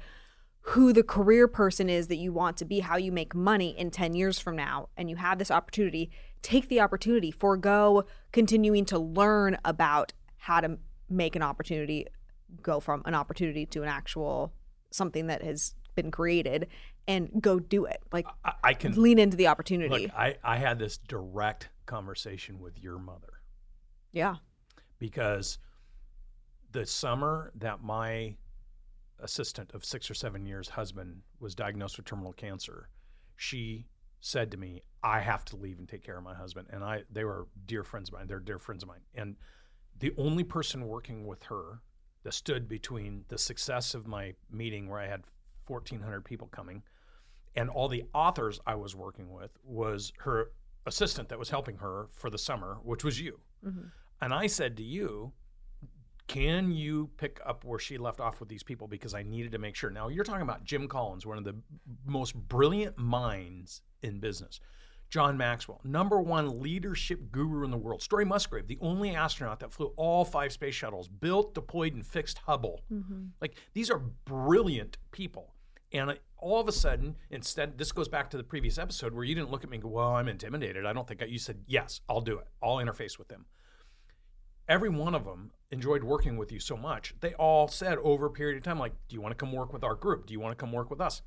who 0.63 0.93
the 0.93 1.05
career 1.05 1.47
person 1.47 1.89
is 1.89 2.09
that 2.09 2.17
you 2.17 2.33
want 2.33 2.57
to 2.57 2.65
be 2.65 2.81
how 2.81 2.97
you 2.97 3.13
make 3.13 3.33
money 3.33 3.79
in 3.79 3.93
10 3.93 4.15
years 4.15 4.41
from 4.41 4.57
now 4.57 4.89
and 4.97 5.09
you 5.09 5.15
have 5.15 5.39
this 5.39 5.53
opportunity 5.53 6.11
take 6.43 6.69
the 6.69 6.81
opportunity 6.81 7.31
forego 7.31 8.05
continuing 8.33 8.85
to 8.85 8.99
learn 8.99 9.57
about 9.65 10.13
how 10.37 10.61
to 10.61 10.79
make 11.09 11.37
an 11.37 11.43
opportunity 11.43 12.07
go 12.61 12.81
from 12.81 13.03
an 13.05 13.15
opportunity 13.15 13.65
to 13.65 13.85
an 13.85 13.89
actual 13.89 14.53
something 14.91 15.29
that 15.29 15.43
has 15.45 15.75
been 15.95 16.11
created 16.11 16.67
and 17.09 17.31
go 17.43 17.59
do 17.59 17.87
it 17.87 18.01
like 18.13 18.27
I, 18.45 18.53
I 18.63 18.75
can 18.75 19.01
lean 19.03 19.19
into 19.19 19.37
the 19.37 19.49
opportunity. 19.49 20.03
look. 20.05 20.15
I 20.15 20.37
I 20.45 20.57
had 20.57 20.79
this 20.79 20.99
direct 20.99 21.71
conversation 21.87 22.61
with 22.61 22.79
your 22.79 22.99
mother. 22.99 23.41
yeah. 24.13 24.37
because 24.99 25.59
the 26.71 26.85
summer 26.85 27.51
that 27.57 27.83
my 27.83 28.37
assistant 29.21 29.73
of 29.73 29.85
six 29.85 30.11
or 30.11 30.15
seven 30.15 30.45
years 30.47 30.69
husband 30.69 31.23
was 31.41 31.55
diagnosed 31.55 31.97
with 31.97 32.07
terminal 32.07 32.33
cancer 32.33 32.89
she 33.37 33.87
said 34.21 34.51
to 34.51 34.57
me 34.57 34.83
i 35.03 35.19
have 35.19 35.45
to 35.45 35.57
leave 35.57 35.79
and 35.79 35.89
take 35.89 36.05
care 36.05 36.19
of 36.19 36.23
my 36.23 36.35
husband 36.35 36.69
and 36.71 36.85
i 36.85 37.03
they 37.11 37.25
were 37.25 37.47
dear 37.67 37.83
friends 37.83 38.09
of 38.11 38.15
mine 38.15 38.27
they're 38.29 38.39
dear 38.39 38.59
friends 38.59 38.83
of 38.83 38.89
mine 38.89 39.01
and 39.15 39.35
the 39.99 40.13
only 40.19 40.45
person 40.45 40.87
working 40.87 41.27
with 41.27 41.43
her 41.45 41.81
that 42.23 42.35
stood 42.35 42.69
between 42.69 43.25
the 43.29 43.39
success 43.39 43.95
of 43.95 44.07
my 44.07 44.35
meeting 44.51 44.89
where 44.89 45.01
i 45.01 45.07
had 45.07 45.23
1400 45.67 46.25
people 46.25 46.49
coming 46.49 46.83
and 47.59 47.69
all 47.71 47.89
the 47.89 48.05
authors 48.15 48.61
i 48.67 48.75
was 48.85 48.93
working 49.05 49.29
with 49.39 49.53
was 49.65 50.13
her 50.27 50.39
assistant 50.87 51.29
that 51.29 51.39
was 51.39 51.51
helping 51.51 51.77
her 51.77 52.07
for 52.11 52.29
the 52.31 52.39
summer 52.49 52.79
which 52.91 53.03
was 53.05 53.21
you 53.21 53.35
Mhm. 53.67 53.91
and 54.23 54.33
I 54.33 54.47
said 54.47 54.77
to 54.79 54.83
you, 54.97 55.33
can 56.27 56.71
you 56.71 57.11
pick 57.17 57.41
up 57.45 57.65
where 57.65 57.79
she 57.79 57.97
left 57.97 58.21
off 58.21 58.39
with 58.41 58.49
these 58.49 58.63
people? 58.63 58.87
Because 58.87 59.15
I 59.15 59.23
needed 59.23 59.53
to 59.53 59.59
make 59.59 59.75
sure. 59.75 59.91
Now, 59.91 60.09
you're 60.09 60.25
talking 60.25 60.43
about 60.43 60.63
Jim 60.63 60.87
Collins, 60.87 61.25
one 61.25 61.39
of 61.39 61.45
the 61.45 61.57
most 62.05 62.35
brilliant 62.35 62.99
minds 62.99 63.81
in 64.03 64.21
business. 64.21 64.61
John 65.11 65.39
Maxwell, 65.39 65.81
number 65.85 66.21
one 66.21 66.61
leadership 66.61 67.33
guru 67.33 67.65
in 67.65 67.71
the 67.71 67.79
world. 67.79 68.03
Story 68.03 68.27
Musgrave, 68.27 68.67
the 68.67 68.77
only 68.83 69.15
astronaut 69.15 69.59
that 69.61 69.73
flew 69.73 69.87
all 69.97 70.23
five 70.25 70.53
space 70.53 70.75
shuttles, 70.75 71.09
built, 71.09 71.55
deployed, 71.55 71.95
and 71.95 72.07
fixed 72.07 72.39
Hubble. 72.39 72.83
Like, 73.41 73.57
these 73.73 73.91
are 73.91 73.99
brilliant 73.99 74.99
people. 75.13 75.55
And 75.93 76.19
all 76.37 76.61
of 76.61 76.69
a 76.69 76.73
sudden, 76.73 77.17
instead, 77.31 77.79
this 77.79 77.93
goes 77.93 78.09
back 78.09 78.31
to 78.31 78.37
the 78.37 78.45
previous 78.45 78.79
episode 78.79 79.15
where 79.15 79.25
you 79.25 79.35
didn't 79.35 79.51
look 79.51 79.65
at 79.65 79.71
me 79.71 79.77
and 79.77 79.83
go, 79.83 79.89
Well, 79.89 80.15
I'm 80.15 80.29
intimidated. 80.29 80.85
I 80.85 80.93
don't 80.93 81.07
think 81.07 81.23
I, 81.23 81.27
you 81.27 81.39
said, 81.39 81.63
Yes, 81.67 82.01
I'll 82.09 82.21
do 82.21 82.39
it. 82.39 82.47
I'll 82.63 82.77
interface 82.77 83.19
with 83.19 83.29
them. 83.29 83.47
Every 84.69 84.91
one 84.91 85.15
of 85.15 85.25
them 85.25 85.51
enjoyed 85.71 86.05
working 86.05 86.37
with 86.37 86.53
you 86.53 86.61
so 86.61 86.77
much. 86.77 87.15
They 87.21 87.33
all 87.35 87.69
said 87.69 87.97
over 87.99 88.27
a 88.27 88.31
period 88.31 88.59
of 88.59 88.63
time, 88.63 88.79
like, 88.79 88.93
Do 89.09 89.15
you 89.15 89.21
want 89.21 89.33
to 89.33 89.37
come 89.37 89.53
work 89.53 89.73
with 89.73 89.85
our 89.85 89.95
group? 89.95 90.27
Do 90.27 90.33
you 90.33 90.41
want 90.41 90.57
to 90.57 90.61
come 90.61 90.73
work 90.73 90.91
with 90.91 91.01
us? 91.01 91.23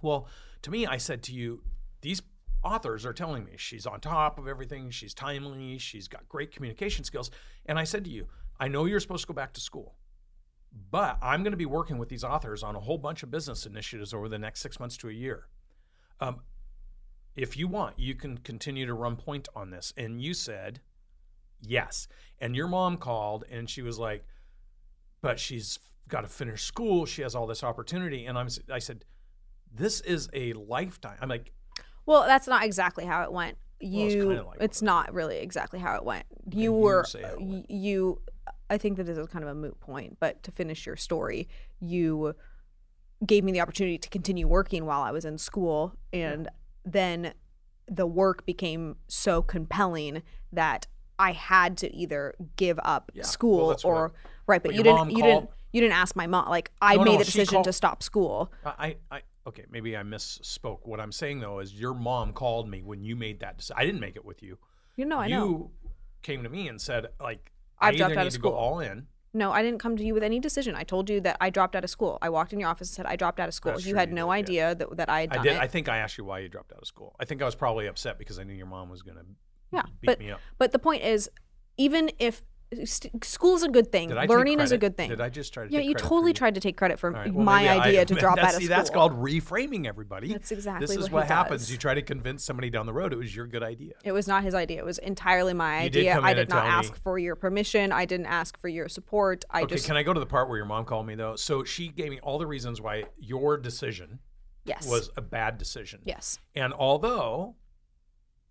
Well, 0.00 0.28
to 0.62 0.70
me, 0.70 0.86
I 0.86 0.96
said 0.96 1.22
to 1.24 1.32
you, 1.32 1.62
These 2.02 2.22
authors 2.62 3.04
are 3.04 3.12
telling 3.12 3.44
me 3.44 3.52
she's 3.56 3.86
on 3.86 4.00
top 4.00 4.38
of 4.38 4.46
everything. 4.46 4.90
She's 4.90 5.14
timely. 5.14 5.78
She's 5.78 6.08
got 6.08 6.28
great 6.28 6.52
communication 6.52 7.04
skills. 7.04 7.30
And 7.66 7.78
I 7.78 7.84
said 7.84 8.04
to 8.04 8.10
you, 8.10 8.26
I 8.60 8.68
know 8.68 8.84
you're 8.84 9.00
supposed 9.00 9.22
to 9.22 9.28
go 9.28 9.34
back 9.34 9.52
to 9.54 9.60
school. 9.60 9.94
But 10.90 11.18
I'm 11.22 11.42
going 11.42 11.52
to 11.52 11.56
be 11.58 11.66
working 11.66 11.98
with 11.98 12.08
these 12.08 12.24
authors 12.24 12.62
on 12.62 12.76
a 12.76 12.80
whole 12.80 12.98
bunch 12.98 13.22
of 13.22 13.30
business 13.30 13.66
initiatives 13.66 14.14
over 14.14 14.28
the 14.28 14.38
next 14.38 14.60
six 14.60 14.78
months 14.78 14.96
to 14.98 15.08
a 15.08 15.12
year. 15.12 15.46
Um, 16.20 16.40
if 17.36 17.56
you 17.56 17.68
want, 17.68 17.98
you 17.98 18.14
can 18.14 18.38
continue 18.38 18.86
to 18.86 18.94
run 18.94 19.16
point 19.16 19.48
on 19.54 19.70
this. 19.70 19.92
And 19.96 20.20
you 20.20 20.34
said, 20.34 20.80
yes. 21.60 22.08
And 22.40 22.54
your 22.56 22.68
mom 22.68 22.96
called 22.96 23.44
and 23.50 23.68
she 23.68 23.82
was 23.82 23.98
like, 23.98 24.24
but 25.20 25.38
she's 25.38 25.78
got 26.08 26.22
to 26.22 26.28
finish 26.28 26.64
school. 26.64 27.06
She 27.06 27.22
has 27.22 27.34
all 27.34 27.46
this 27.46 27.62
opportunity. 27.62 28.26
And 28.26 28.38
I'm, 28.38 28.48
I 28.72 28.78
said, 28.78 29.04
this 29.72 30.00
is 30.00 30.28
a 30.32 30.52
lifetime. 30.54 31.16
I'm 31.20 31.28
like, 31.28 31.52
Well, 32.06 32.24
that's 32.26 32.48
not 32.48 32.64
exactly 32.64 33.04
how 33.04 33.22
it 33.22 33.32
went. 33.32 33.56
You, 33.80 34.30
it's 34.32 34.56
it's, 34.60 34.82
like 34.82 34.86
not 34.86 35.14
really 35.14 35.38
exactly 35.38 35.78
how 35.78 35.94
it 35.94 36.04
went. 36.04 36.24
You 36.50 36.72
were, 36.72 37.04
say 37.04 37.22
how 37.22 37.34
it 37.34 37.40
y- 37.40 37.46
went. 37.46 37.70
you. 37.70 38.20
I 38.70 38.78
think 38.78 38.96
that 38.98 39.04
this 39.04 39.18
is 39.18 39.26
kind 39.28 39.42
of 39.44 39.50
a 39.50 39.54
moot 39.54 39.78
point, 39.80 40.16
but 40.20 40.42
to 40.44 40.50
finish 40.52 40.86
your 40.86 40.96
story, 40.96 41.48
you 41.80 42.34
gave 43.26 43.44
me 43.44 43.52
the 43.52 43.60
opportunity 43.60 43.98
to 43.98 44.08
continue 44.08 44.46
working 44.46 44.84
while 44.86 45.02
I 45.02 45.10
was 45.10 45.24
in 45.24 45.38
school, 45.38 45.94
and 46.12 46.48
then 46.84 47.32
the 47.88 48.06
work 48.06 48.44
became 48.46 48.96
so 49.08 49.42
compelling 49.42 50.22
that 50.52 50.86
I 51.18 51.32
had 51.32 51.76
to 51.78 51.92
either 51.94 52.34
give 52.56 52.78
up 52.84 53.10
Yeah. 53.14 53.24
Well, 53.42 53.66
Well, 53.68 53.76
or 53.84 54.12
right. 54.46 54.62
But, 54.62 54.68
but 54.70 54.74
you 54.76 54.82
didn't. 54.82 55.10
You 55.10 55.16
called- 55.22 55.42
didn't. 55.42 55.50
You 55.72 55.82
didn't 55.82 55.94
ask 55.96 56.16
my 56.16 56.26
mom. 56.26 56.48
Like 56.48 56.70
I 56.80 56.96
No, 56.96 57.04
made 57.04 57.12
no, 57.12 57.18
the 57.18 57.24
decision 57.24 57.54
called- 57.56 57.64
to 57.64 57.72
stop 57.74 58.02
school. 58.02 58.50
I, 58.64 58.96
I, 59.10 59.20
okay, 59.46 59.64
maybe 59.70 59.96
I 59.96 60.02
misspoke. 60.02 60.86
What 60.86 60.98
I'm 60.98 61.12
saying 61.12 61.40
though 61.40 61.58
is 61.58 61.74
your 61.74 61.92
mom 61.92 62.32
called 62.32 62.70
me 62.70 62.82
when 62.82 63.02
you 63.04 63.16
made 63.16 63.40
that 63.40 63.58
decision. 63.58 63.76
I 63.78 63.84
didn't 63.84 64.00
make 64.00 64.16
it 64.16 64.24
with 64.24 64.42
you. 64.42 64.56
You 64.96 65.04
know, 65.04 65.18
I 65.18 65.28
know 65.28 65.44
you 65.44 65.50
know. 65.52 65.70
came 66.22 66.42
to 66.42 66.48
me 66.48 66.68
and 66.68 66.80
said, 66.80 67.08
like, 67.20 67.52
I've 67.80 67.94
I 67.94 67.96
dropped 67.96 68.16
out 68.16 68.26
of 68.26 68.32
to 68.32 68.38
go 68.38 68.50
school. 68.50 68.58
all 68.58 68.80
in. 68.80 69.06
No, 69.34 69.52
I 69.52 69.62
didn't 69.62 69.78
come 69.78 69.96
to 69.96 70.04
you 70.04 70.14
with 70.14 70.22
any 70.22 70.40
decision. 70.40 70.74
I 70.74 70.84
told 70.84 71.10
you 71.10 71.20
that 71.20 71.36
I 71.40 71.50
dropped 71.50 71.76
out 71.76 71.84
of 71.84 71.90
school. 71.90 72.18
I 72.22 72.30
walked 72.30 72.52
in 72.52 72.60
your 72.60 72.70
office 72.70 72.88
and 72.88 72.96
said 72.96 73.06
I 73.06 73.16
dropped 73.16 73.38
out 73.38 73.48
of 73.48 73.54
school. 73.54 73.72
That's 73.72 73.84
you 73.84 73.92
true, 73.92 74.00
had 74.00 74.08
you 74.08 74.14
no 74.14 74.26
did, 74.26 74.28
yeah. 74.30 74.34
idea 74.38 74.74
that, 74.74 74.96
that 74.96 75.08
I 75.08 75.20
had 75.20 75.36
I 75.36 75.42
did. 75.42 75.52
it. 75.52 75.60
I 75.60 75.66
think 75.66 75.88
I 75.88 75.98
asked 75.98 76.16
you 76.16 76.24
why 76.24 76.38
you 76.40 76.48
dropped 76.48 76.72
out 76.72 76.80
of 76.80 76.86
school. 76.88 77.14
I 77.20 77.24
think 77.24 77.42
I 77.42 77.44
was 77.44 77.54
probably 77.54 77.86
upset 77.86 78.18
because 78.18 78.38
I 78.38 78.44
knew 78.44 78.54
your 78.54 78.66
mom 78.66 78.88
was 78.88 79.02
going 79.02 79.18
to 79.18 79.24
yeah, 79.70 79.82
beat 80.00 80.06
but 80.06 80.18
me 80.18 80.30
up. 80.30 80.40
but 80.56 80.72
the 80.72 80.78
point 80.78 81.02
is, 81.02 81.30
even 81.76 82.10
if 82.18 82.44
st- 82.84 83.24
school's 83.24 83.62
a 83.62 83.68
good 83.68 83.90
thing, 83.90 84.08
Did 84.10 84.28
learning 84.28 84.60
is 84.60 84.72
a 84.72 84.78
good 84.78 84.96
thing. 84.96 85.08
Did 85.10 85.20
I 85.20 85.28
just 85.28 85.52
try 85.54 85.66
to 85.66 85.72
yeah, 85.72 85.78
take 85.80 85.88
you 85.88 85.94
totally 85.94 86.32
tried 86.32 86.54
to 86.54 86.60
take 86.60 86.76
credit 86.76 86.98
for 86.98 87.10
right, 87.10 87.32
well, 87.32 87.44
my 87.44 87.62
maybe 87.62 87.68
I- 87.68 87.86
idea 87.88 88.04
to 88.04 88.14
drop 88.14 88.38
out 88.38 88.44
of 88.44 88.50
school? 88.50 88.60
see, 88.60 88.64
school. 88.66 88.76
That's 88.76 88.90
called 88.90 89.12
reframing, 89.12 89.86
everybody. 89.86 90.32
That's 90.32 90.50
exactly 90.52 90.86
This 90.86 90.96
is 90.96 91.10
what 91.10 91.26
happens. 91.26 91.62
does. 91.62 91.72
You 91.72 91.78
try 91.78 91.94
to 91.94 92.02
convince 92.02 92.44
somebody 92.44 92.70
down 92.70 92.86
the 92.86 92.92
road 92.92 93.12
it 93.12 93.16
was 93.16 93.34
your 93.34 93.46
good 93.46 93.62
idea. 93.62 93.94
It 94.04 94.12
was 94.12 94.28
not 94.28 94.42
his 94.44 94.54
idea. 94.54 94.78
It 94.78 94.84
was 94.84 94.98
entirely 94.98 95.54
my 95.54 95.84
You 95.84 95.90
did 95.90 96.00
idea. 96.00 96.14
come 96.14 96.24
I 96.24 96.34
did 96.34 96.48
not 96.48 96.66
ask 96.66 96.92
me- 96.92 96.98
for 97.02 97.18
your 97.18 97.36
permission. 97.36 97.92
I 97.92 98.04
didn't 98.04 98.26
ask 98.26 98.58
for 98.58 98.68
your 98.68 98.88
support. 98.88 99.44
I 99.50 99.62
okay, 99.62 99.74
just 99.76 99.86
can 99.86 99.96
I 99.96 100.02
go 100.02 100.12
to 100.12 100.20
the 100.20 100.26
part 100.26 100.48
where 100.48 100.56
your 100.58 100.66
mom 100.66 100.84
called 100.84 101.06
me 101.06 101.14
though? 101.14 101.36
So 101.36 101.64
she 101.64 101.88
gave 101.88 102.10
me 102.10 102.20
all 102.20 102.38
the 102.38 102.46
reasons 102.46 102.80
why 102.80 103.04
your 103.18 103.56
decision 103.56 104.18
yes 104.64 104.86
was 104.86 105.10
a 105.16 105.22
bad 105.22 105.56
decision. 105.58 106.00
yes 106.04 106.38
And 106.54 106.72
although 106.74 107.54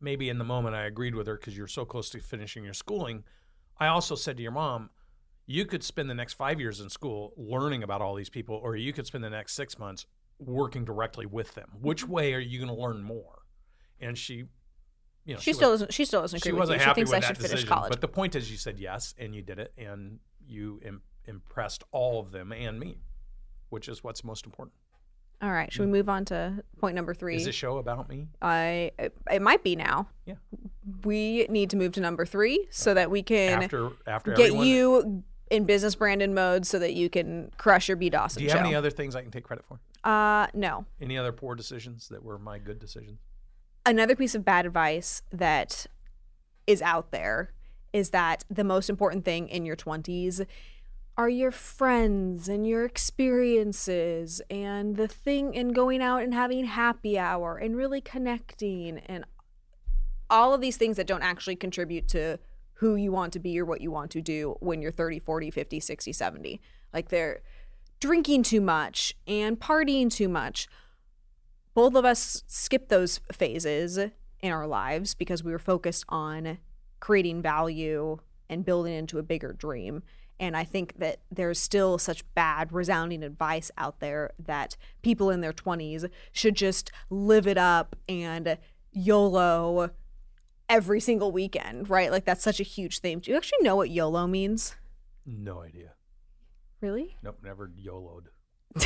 maybe 0.01 0.29
in 0.29 0.37
the 0.37 0.43
moment 0.43 0.75
I 0.75 0.85
agreed 0.85 1.15
with 1.15 1.27
her 1.27 1.35
because 1.35 1.57
you're 1.57 1.67
so 1.67 1.85
close 1.85 2.09
to 2.11 2.19
finishing 2.19 2.63
your 2.63 2.73
schooling, 2.73 3.23
I 3.79 3.87
also 3.87 4.15
said 4.15 4.37
to 4.37 4.43
your 4.43 4.51
mom, 4.51 4.89
you 5.45 5.65
could 5.65 5.83
spend 5.83 6.09
the 6.09 6.15
next 6.15 6.33
five 6.33 6.59
years 6.59 6.81
in 6.81 6.89
school 6.89 7.33
learning 7.37 7.83
about 7.83 8.01
all 8.01 8.15
these 8.15 8.29
people, 8.29 8.55
or 8.55 8.75
you 8.75 8.91
could 8.91 9.07
spend 9.07 9.23
the 9.23 9.29
next 9.29 9.53
six 9.53 9.79
months 9.79 10.05
working 10.39 10.83
directly 10.85 11.25
with 11.25 11.53
them. 11.55 11.69
Which 11.79 12.03
mm-hmm. 12.03 12.11
way 12.11 12.33
are 12.33 12.39
you 12.39 12.59
going 12.59 12.73
to 12.73 12.79
learn 12.79 13.01
more? 13.01 13.43
And 13.99 14.17
she 14.17 14.45
you 15.27 15.33
know, 15.33 15.39
She, 15.41 15.49
was- 15.49 15.57
still 15.57 15.71
doesn't. 15.71 15.93
She 15.93 16.05
still 16.05 16.21
doesn't 16.21 16.37
agree 16.37 16.49
she 16.49 16.53
with 16.53 16.59
wasn't. 16.59 16.81
She 16.81 16.85
happy 16.85 17.01
thinks 17.01 17.11
with 17.11 17.17
I 17.17 17.19
that 17.19 17.27
should 17.27 17.37
finish 17.37 17.51
decision. 17.51 17.69
college. 17.69 17.89
But 17.89 18.01
the 18.01 18.07
point 18.07 18.35
is, 18.35 18.49
you 18.49 18.57
said 18.57 18.79
yes, 18.79 19.13
and 19.17 19.35
you 19.35 19.41
did 19.41 19.59
it, 19.59 19.73
and 19.77 20.19
you 20.47 20.79
Im- 20.85 21.01
impressed 21.25 21.83
all 21.91 22.21
of 22.21 22.31
them 22.31 22.53
and 22.53 22.79
me, 22.79 22.99
which 23.69 23.89
is 23.89 24.03
what's 24.03 24.23
most 24.23 24.45
important. 24.45 24.73
All 25.41 25.51
right. 25.51 25.71
Should 25.71 25.81
we 25.81 25.91
move 25.91 26.09
on 26.09 26.25
to 26.25 26.63
point 26.79 26.95
number 26.95 27.13
three? 27.13 27.35
Is 27.35 27.45
this 27.45 27.55
show 27.55 27.77
about 27.77 28.09
me? 28.09 28.27
I 28.41 28.91
it, 28.97 29.15
it 29.31 29.41
might 29.41 29.63
be 29.63 29.75
now. 29.75 30.07
Yeah. 30.25 30.35
We 31.03 31.45
need 31.49 31.69
to 31.71 31.77
move 31.77 31.91
to 31.93 32.01
number 32.01 32.25
three 32.25 32.67
so 32.71 32.93
that 32.93 33.11
we 33.11 33.21
can 33.21 33.63
After 33.63 33.91
after 34.07 34.31
get 34.33 34.47
everyone, 34.47 34.67
you 34.67 35.23
in 35.51 35.65
business 35.65 35.95
Brandon 35.95 36.33
mode 36.33 36.65
so 36.65 36.79
that 36.79 36.93
you 36.93 37.09
can 37.09 37.51
crush 37.57 37.87
your 37.87 37.97
B 37.97 38.09
Dawson 38.09 38.39
do 38.39 38.43
you 38.43 38.49
show. 38.49 38.57
have 38.57 38.65
any 38.65 38.75
other 38.75 38.89
things 38.89 39.15
I 39.15 39.21
can 39.21 39.31
take 39.31 39.43
credit 39.43 39.65
for? 39.65 39.79
uh, 40.03 40.47
no. 40.53 40.85
Any 41.01 41.17
other 41.17 41.31
poor 41.31 41.53
decisions 41.55 42.07
that 42.09 42.23
were 42.23 42.39
my 42.39 42.57
good 42.57 42.79
decisions? 42.79 43.19
Another 43.85 44.15
piece 44.15 44.35
of 44.35 44.43
bad 44.43 44.65
advice 44.65 45.21
that 45.31 45.85
is 46.65 46.81
out 46.81 47.11
there 47.11 47.53
is 47.93 48.09
that 48.09 48.43
the 48.49 48.63
most 48.63 48.89
important 48.89 49.23
thing 49.23 49.47
in 49.47 49.65
your 49.65 49.75
20s 49.75 50.45
are 51.17 51.29
your 51.29 51.51
friends 51.51 52.47
and 52.47 52.67
your 52.67 52.85
experiences 52.85 54.39
and 54.51 54.95
the 54.97 55.07
thing 55.07 55.57
and 55.57 55.73
going 55.73 56.01
out 56.01 56.21
and 56.21 56.33
having 56.33 56.65
happy 56.65 57.17
hour 57.17 57.57
and 57.57 57.75
really 57.75 57.99
connecting 57.99 58.99
and 59.07 59.25
all 60.29 60.53
of 60.53 60.61
these 60.61 60.77
things 60.77 60.95
that 60.97 61.07
don't 61.07 61.23
actually 61.23 61.55
contribute 61.55 62.07
to 62.07 62.37
who 62.73 62.95
you 62.95 63.11
want 63.11 63.33
to 63.33 63.39
be 63.39 63.59
or 63.59 63.65
what 63.65 63.81
you 63.81 63.89
want 63.89 64.11
to 64.11 64.21
do 64.21 64.55
when 64.59 64.79
you're 64.81 64.91
30, 64.91 65.19
40, 65.19 65.49
50, 65.49 65.79
60, 65.79 66.13
70. 66.13 66.61
Like 66.93 67.09
they're 67.09 67.41
drinking 67.99 68.43
too 68.43 68.61
much 68.61 69.15
and 69.25 69.59
partying 69.59 70.11
too 70.11 70.29
much. 70.29 70.67
Both 71.73 71.95
of 71.95 72.05
us 72.05 72.43
skipped 72.45 72.89
those 72.89 73.19
phases 73.31 73.97
in 73.97 74.51
our 74.51 74.67
lives 74.67 75.15
because 75.15 75.43
we 75.43 75.51
were 75.51 75.57
focused 75.57 76.05
on 76.09 76.59
creating 76.99 77.41
value 77.41 78.17
and 78.49 78.63
building 78.63 78.93
into 78.93 79.17
a 79.17 79.23
bigger 79.23 79.53
dream. 79.53 80.03
And 80.39 80.55
I 80.55 80.63
think 80.63 80.99
that 80.99 81.19
there's 81.31 81.59
still 81.59 81.97
such 81.97 82.23
bad, 82.35 82.71
resounding 82.71 83.23
advice 83.23 83.71
out 83.77 83.99
there 83.99 84.31
that 84.37 84.77
people 85.01 85.29
in 85.31 85.41
their 85.41 85.53
20s 85.53 86.09
should 86.31 86.55
just 86.55 86.91
live 87.09 87.47
it 87.47 87.57
up 87.57 87.95
and 88.07 88.57
YOLO 88.91 89.89
every 90.69 90.99
single 90.99 91.31
weekend, 91.31 91.89
right? 91.89 92.11
Like 92.11 92.25
that's 92.25 92.43
such 92.43 92.59
a 92.59 92.63
huge 92.63 92.99
thing. 92.99 93.19
Do 93.19 93.31
you 93.31 93.37
actually 93.37 93.59
know 93.63 93.75
what 93.75 93.89
YOLO 93.89 94.27
means? 94.27 94.75
No 95.25 95.61
idea. 95.61 95.93
Really? 96.81 97.17
Nope, 97.23 97.39
never 97.43 97.71
YOLO'd. 97.75 98.29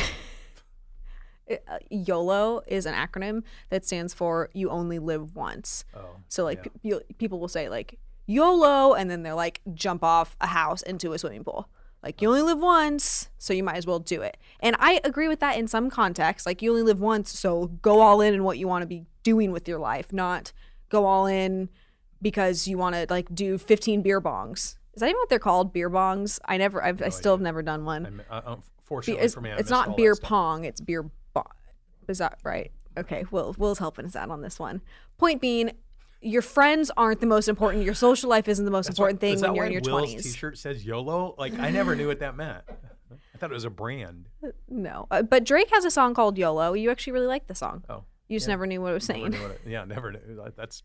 Uh, 1.50 1.78
YOLO 1.90 2.62
is 2.68 2.86
an 2.86 2.94
acronym 2.94 3.42
that 3.68 3.84
stands 3.84 4.14
for 4.14 4.48
you 4.54 4.70
only 4.70 4.98
live 5.00 5.34
once. 5.34 5.84
Oh, 5.94 6.16
So 6.28 6.44
like 6.44 6.70
yeah. 6.82 6.98
pe- 7.00 7.14
people 7.18 7.40
will 7.40 7.48
say 7.48 7.68
like 7.68 7.98
YOLO 8.26 8.94
and 8.94 9.10
then 9.10 9.22
they're 9.22 9.34
like 9.34 9.60
jump 9.74 10.02
off 10.02 10.36
a 10.40 10.46
house 10.48 10.82
into 10.82 11.12
a 11.12 11.18
swimming 11.18 11.44
pool. 11.44 11.68
Like 12.02 12.20
you 12.20 12.28
only 12.28 12.42
live 12.42 12.58
once, 12.58 13.28
so 13.38 13.54
you 13.54 13.62
might 13.62 13.76
as 13.76 13.86
well 13.86 14.00
do 14.00 14.22
it. 14.22 14.36
And 14.60 14.74
I 14.80 15.00
agree 15.04 15.28
with 15.28 15.38
that 15.40 15.56
in 15.56 15.68
some 15.68 15.88
contexts. 15.88 16.46
Like 16.46 16.60
you 16.60 16.70
only 16.70 16.82
live 16.82 17.00
once, 17.00 17.38
so 17.38 17.66
go 17.66 18.00
all 18.00 18.20
in 18.20 18.34
in 18.34 18.42
what 18.42 18.58
you 18.58 18.66
want 18.66 18.82
to 18.82 18.86
be 18.86 19.04
doing 19.22 19.52
with 19.52 19.68
your 19.68 19.78
life, 19.78 20.12
not 20.12 20.52
go 20.88 21.04
all 21.04 21.26
in 21.26 21.68
because 22.20 22.66
you 22.66 22.76
want 22.76 22.94
to 22.96 23.06
like 23.08 23.32
do 23.34 23.56
15 23.56 24.02
beer 24.02 24.20
bongs. 24.20 24.76
Is 24.94 25.00
that 25.00 25.06
even 25.06 25.18
what 25.18 25.28
they're 25.28 25.38
called? 25.38 25.72
Beer 25.72 25.88
bongs? 25.88 26.40
I 26.44 26.56
never 26.56 26.82
I've, 26.82 27.00
I 27.02 27.08
still 27.08 27.34
have 27.34 27.40
never 27.40 27.62
done 27.62 27.84
one. 27.84 28.06
I 28.06 28.10
mi- 28.10 28.24
uh, 28.28 28.56
unfortunately 28.78 29.24
it's, 29.24 29.34
for 29.34 29.40
me, 29.40 29.52
I 29.52 29.56
it's 29.56 29.70
not 29.70 29.96
beer 29.96 30.16
pong, 30.16 30.64
it's 30.64 30.80
beer 30.80 31.08
bong. 31.32 31.44
Is 32.08 32.18
that 32.18 32.38
right? 32.42 32.72
Okay, 32.98 33.24
Will 33.30 33.54
Will's 33.56 33.78
helping 33.78 34.06
us 34.06 34.16
out 34.16 34.30
on 34.30 34.42
this 34.42 34.58
one. 34.58 34.82
Point 35.18 35.40
being, 35.40 35.70
your 36.22 36.42
friends 36.42 36.90
aren't 36.96 37.20
the 37.20 37.26
most 37.26 37.48
important. 37.48 37.84
Your 37.84 37.94
social 37.94 38.30
life 38.30 38.48
isn't 38.48 38.64
the 38.64 38.70
most 38.70 38.86
That's 38.86 38.98
important 38.98 39.20
thing 39.20 39.40
when 39.40 39.54
you're 39.54 39.64
in 39.66 39.72
your 39.72 39.82
Will's 39.84 40.10
twenties. 40.10 40.32
T-shirt 40.32 40.56
says 40.58 40.84
YOLO. 40.84 41.34
Like 41.38 41.58
I 41.58 41.70
never 41.70 41.94
knew 41.96 42.06
what 42.06 42.20
that 42.20 42.36
meant. 42.36 42.62
I 42.68 43.38
thought 43.38 43.50
it 43.50 43.54
was 43.54 43.64
a 43.64 43.70
brand. 43.70 44.26
No, 44.68 45.06
uh, 45.10 45.22
but 45.22 45.44
Drake 45.44 45.68
has 45.72 45.84
a 45.84 45.90
song 45.90 46.14
called 46.14 46.38
YOLO. 46.38 46.72
You 46.72 46.90
actually 46.90 47.12
really 47.12 47.26
like 47.26 47.46
the 47.46 47.54
song. 47.54 47.84
Oh, 47.90 48.04
You 48.28 48.36
just 48.36 48.46
yeah. 48.48 48.52
never 48.54 48.66
knew 48.66 48.80
what 48.80 48.90
it 48.92 48.94
was 48.94 49.04
saying. 49.04 49.32
what 49.32 49.50
it- 49.50 49.60
yeah, 49.66 49.84
never 49.84 50.10
knew. 50.10 50.20
That's 50.56 50.82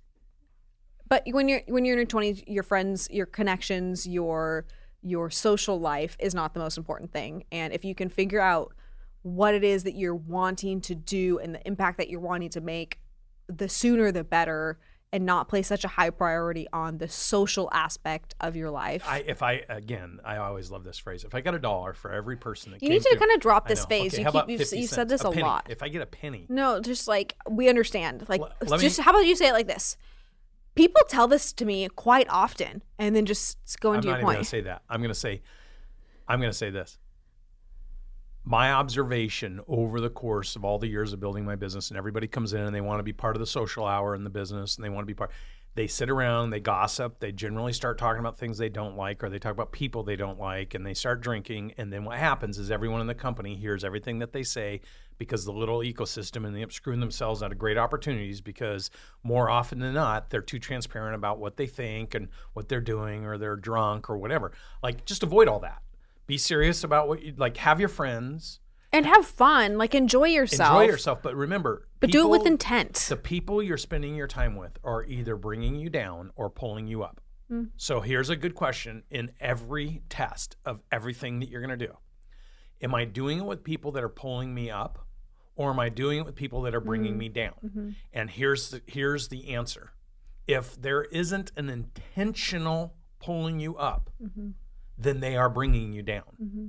But 1.07 1.23
when 1.27 1.47
you're 1.47 1.61
when 1.67 1.85
you're 1.85 1.93
in 1.93 1.99
your 1.99 2.05
twenties, 2.05 2.43
your 2.47 2.63
friends, 2.63 3.07
your 3.11 3.25
connections, 3.25 4.05
your 4.05 4.65
your 5.01 5.29
social 5.29 5.79
life 5.79 6.17
is 6.19 6.33
not 6.35 6.53
the 6.53 6.59
most 6.59 6.77
important 6.77 7.13
thing. 7.13 7.45
And 7.51 7.71
if 7.71 7.85
you 7.85 7.95
can 7.95 8.09
figure 8.09 8.41
out 8.41 8.73
what 9.21 9.53
it 9.53 9.63
is 9.63 9.83
that 9.83 9.95
you're 9.95 10.15
wanting 10.15 10.81
to 10.81 10.95
do 10.95 11.37
and 11.39 11.55
the 11.55 11.65
impact 11.67 11.97
that 11.99 12.09
you're 12.09 12.19
wanting 12.19 12.49
to 12.49 12.61
make, 12.61 12.99
the 13.47 13.69
sooner 13.69 14.11
the 14.11 14.23
better, 14.23 14.79
and 15.13 15.25
not 15.25 15.47
place 15.47 15.67
such 15.67 15.85
a 15.85 15.87
high 15.87 16.09
priority 16.09 16.67
on 16.73 16.97
the 16.97 17.07
social 17.07 17.69
aspect 17.71 18.35
of 18.41 18.55
your 18.55 18.69
life. 18.69 19.03
I. 19.07 19.19
If 19.19 19.41
I 19.41 19.63
again, 19.69 20.19
I 20.25 20.37
always 20.37 20.69
love 20.69 20.83
this 20.83 20.97
phrase. 20.97 21.23
If 21.23 21.33
I 21.33 21.41
get 21.41 21.53
a 21.53 21.59
dollar 21.59 21.93
for 21.93 22.11
every 22.11 22.35
person 22.35 22.71
that 22.71 22.83
you 22.83 22.89
need 22.89 23.01
to 23.01 23.09
to 23.09 23.17
kind 23.17 23.31
of 23.31 23.39
drop 23.39 23.67
this 23.67 23.85
phase. 23.85 24.13
Okay, 24.13 24.23
you 24.23 24.31
keep 24.31 24.49
you've, 24.49 24.73
you've 24.73 24.89
said 24.89 25.09
this 25.09 25.21
a, 25.21 25.31
penny. 25.31 25.43
lot. 25.43 25.67
If 25.69 25.81
I 25.81 25.89
get 25.89 26.01
a 26.01 26.05
penny, 26.05 26.45
No, 26.49 26.79
just 26.81 27.07
like 27.07 27.35
we 27.49 27.69
understand. 27.69 28.25
Like, 28.27 28.41
L- 28.41 28.77
just 28.77 28.99
me- 28.99 29.03
how 29.03 29.11
about 29.11 29.25
you 29.25 29.35
say 29.35 29.47
it 29.49 29.53
like 29.53 29.67
this? 29.67 29.97
People 30.75 31.01
tell 31.09 31.27
this 31.27 31.53
to 31.53 31.65
me 31.65 31.87
quite 31.89 32.27
often, 32.29 32.83
and 32.99 33.15
then 33.15 33.25
just 33.25 33.57
go 33.79 33.93
into 33.93 34.07
your 34.09 34.17
point. 34.17 34.23
I'm 34.23 34.25
not 34.25 34.31
even 34.31 34.35
going 34.35 34.43
to 34.43 34.49
say 34.49 34.61
that. 34.61 34.81
I'm 34.89 34.99
going 35.01 35.09
to 35.13 35.19
say, 35.19 35.41
I'm 36.27 36.39
going 36.39 36.51
to 36.51 36.57
say 36.57 36.69
this. 36.69 36.97
My 38.49 38.71
observation 38.71 39.59
over 39.67 39.99
the 39.99 40.09
course 40.09 40.55
of 40.55 40.63
all 40.63 40.79
the 40.79 40.87
years 40.87 41.11
of 41.11 41.19
building 41.19 41.43
my 41.43 41.57
business, 41.57 41.89
and 41.89 41.97
everybody 41.97 42.27
comes 42.27 42.53
in 42.53 42.61
and 42.61 42.73
they 42.73 42.79
want 42.79 42.99
to 42.99 43.03
be 43.03 43.11
part 43.11 43.35
of 43.35 43.41
the 43.41 43.45
social 43.45 43.85
hour 43.85 44.15
in 44.15 44.23
the 44.23 44.29
business, 44.29 44.77
and 44.77 44.85
they 44.85 44.89
want 44.89 45.01
to 45.01 45.05
be 45.05 45.13
part. 45.13 45.31
They 45.75 45.87
sit 45.87 46.09
around, 46.09 46.51
they 46.51 46.61
gossip, 46.61 47.19
they 47.19 47.33
generally 47.33 47.73
start 47.73 47.97
talking 47.97 48.21
about 48.21 48.37
things 48.37 48.57
they 48.57 48.69
don't 48.69 48.95
like, 48.95 49.21
or 49.21 49.29
they 49.29 49.37
talk 49.37 49.51
about 49.51 49.73
people 49.73 50.01
they 50.01 50.15
don't 50.15 50.39
like, 50.39 50.75
and 50.75 50.85
they 50.85 50.93
start 50.93 51.19
drinking. 51.19 51.73
And 51.77 51.91
then 51.91 52.05
what 52.05 52.19
happens 52.19 52.57
is 52.57 52.71
everyone 52.71 53.01
in 53.01 53.07
the 53.07 53.13
company 53.13 53.53
hears 53.53 53.83
everything 53.83 54.19
that 54.19 54.31
they 54.31 54.43
say 54.43 54.79
because 55.17 55.43
the 55.43 55.51
little 55.51 55.79
ecosystem 55.79 56.47
and 56.47 56.55
they 56.55 56.63
up 56.63 56.71
screwing 56.71 57.01
themselves 57.01 57.43
out 57.43 57.51
of 57.51 57.57
great 57.57 57.77
opportunities 57.77 58.39
because 58.39 58.91
more 59.23 59.49
often 59.49 59.79
than 59.79 59.93
not, 59.93 60.29
they're 60.29 60.39
too 60.39 60.57
transparent 60.57 61.15
about 61.15 61.37
what 61.37 61.57
they 61.57 61.67
think 61.67 62.15
and 62.15 62.29
what 62.53 62.69
they're 62.69 62.79
doing, 62.79 63.25
or 63.25 63.37
they're 63.37 63.57
drunk 63.57 64.09
or 64.09 64.17
whatever. 64.17 64.53
Like, 64.81 65.03
just 65.03 65.23
avoid 65.23 65.49
all 65.49 65.59
that. 65.59 65.81
Be 66.27 66.37
serious 66.37 66.83
about 66.83 67.07
what 67.07 67.23
you 67.23 67.33
like. 67.37 67.57
Have 67.57 67.79
your 67.79 67.89
friends, 67.89 68.59
and 68.91 69.05
have 69.05 69.25
fun. 69.25 69.77
Like 69.77 69.95
enjoy 69.95 70.29
yourself. 70.29 70.81
enjoy 70.81 70.91
yourself, 70.91 71.21
but 71.21 71.35
remember, 71.35 71.87
But 71.99 72.11
do 72.11 72.25
it 72.25 72.29
with 72.29 72.45
intent. 72.45 72.93
the 73.09 73.15
people 73.15 73.61
you're 73.61 73.77
spending 73.77 74.15
your 74.15 74.27
time 74.27 74.55
with 74.55 74.77
are 74.83 75.03
either 75.05 75.35
bringing 75.35 75.75
you 75.75 75.89
down 75.89 76.31
or 76.35 76.49
pulling 76.49 76.87
you 76.87 77.03
up. 77.03 77.21
Hmm. 77.49 77.65
So 77.77 78.01
here's 78.01 78.29
a 78.29 78.35
good 78.35 78.55
question 78.55 79.03
in 79.09 79.31
every 79.39 80.01
test 80.09 80.57
of 80.65 80.81
everything 80.91 81.39
that 81.39 81.49
you're 81.49 81.61
going 81.61 81.77
to 81.77 81.87
do. 81.87 81.93
Am 82.81 82.93
I 82.93 83.05
doing 83.05 83.39
it 83.39 83.45
with 83.45 83.63
people 83.63 83.91
that 83.93 84.03
are 84.03 84.09
pulling 84.09 84.53
me 84.53 84.69
up 84.69 85.05
or 85.55 85.71
am 85.71 85.79
I 85.79 85.89
doing 85.89 86.19
it 86.19 86.25
with 86.25 86.35
people 86.35 86.61
that 86.63 86.75
are 86.75 86.81
bringing 86.81 87.13
hmm. 87.13 87.19
me 87.19 87.29
down? 87.29 87.53
Mm-hmm. 87.65 87.89
And 88.13 88.29
here's 88.29 88.69
the, 88.71 88.81
here's 88.85 89.29
the 89.29 89.55
answer. 89.55 89.91
If 90.47 90.79
there 90.81 91.03
isn't 91.03 91.51
an 91.57 91.69
intentional 91.69 92.95
pulling 93.19 93.59
you 93.59 93.75
up, 93.75 94.09
mm-hmm. 94.21 94.51
Then 94.97 95.19
they 95.19 95.35
are 95.35 95.49
bringing 95.49 95.93
you 95.93 96.01
down. 96.01 96.23
Mm-hmm. 96.41 96.67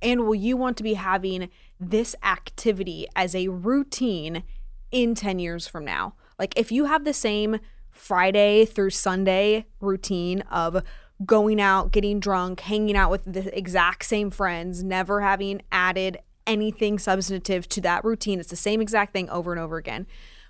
and 0.00 0.26
will 0.26 0.34
you 0.34 0.56
want 0.56 0.76
to 0.76 0.82
be 0.82 0.94
having 0.94 1.50
this 1.80 2.14
activity 2.22 3.06
as 3.16 3.34
a 3.34 3.48
routine 3.48 4.42
in 4.90 5.14
10 5.14 5.38
years 5.38 5.66
from 5.66 5.84
now? 5.84 6.14
Like 6.38 6.56
if 6.58 6.70
you 6.70 6.84
have 6.86 7.04
the 7.04 7.12
same 7.12 7.58
Friday 7.90 8.64
through 8.64 8.90
Sunday 8.90 9.66
routine 9.80 10.42
of 10.42 10.82
going 11.24 11.60
out, 11.60 11.90
getting 11.90 12.20
drunk, 12.20 12.60
hanging 12.60 12.96
out 12.96 13.10
with 13.10 13.24
the 13.24 13.56
exact 13.56 14.04
same 14.04 14.30
friends, 14.30 14.84
never 14.84 15.20
having 15.20 15.62
added 15.72 16.18
anything 16.46 16.98
substantive 16.98 17.68
to 17.70 17.80
that 17.80 18.04
routine, 18.04 18.38
it's 18.38 18.50
the 18.50 18.56
same 18.56 18.80
exact 18.80 19.12
thing 19.12 19.28
over 19.30 19.52
and 19.52 19.60
over 19.60 19.76
again. 19.76 20.06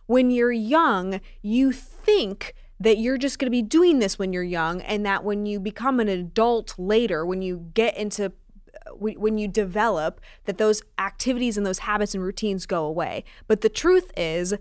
When 0.07 0.31
you're 0.31 0.53
young, 0.53 1.21
you 1.43 1.73
think 1.73 2.55
that 2.81 2.99
you're 2.99 3.19
just 3.19 3.38
going 3.38 3.47
to 3.47 3.51
be 3.51 3.62
doing 3.62 3.99
this 3.99 4.19
when 4.19 4.33
you're 4.33 4.43
young 4.43 4.81
and 4.83 5.05
that 5.05 5.25
when 5.25 5.47
you 5.47 5.59
become 5.59 6.01
an 6.01 6.09
adult 6.09 6.75
later, 6.79 7.27
when 7.27 7.43
you 7.43 7.71
get 7.75 7.97
into 7.97 8.27
uh, 8.27 8.91
when 8.95 9.21
when 9.21 9.38
you 9.38 9.49
develop 9.49 10.21
that 10.45 10.59
those 10.59 10.83
activities 10.99 11.57
and 11.57 11.67
those 11.67 11.81
habits 11.81 12.14
and 12.14 12.23
routines 12.23 12.67
go 12.67 12.85
away. 12.85 13.25
But 13.47 13.62
the 13.62 13.69
truth 13.69 14.12
is, 14.17 14.55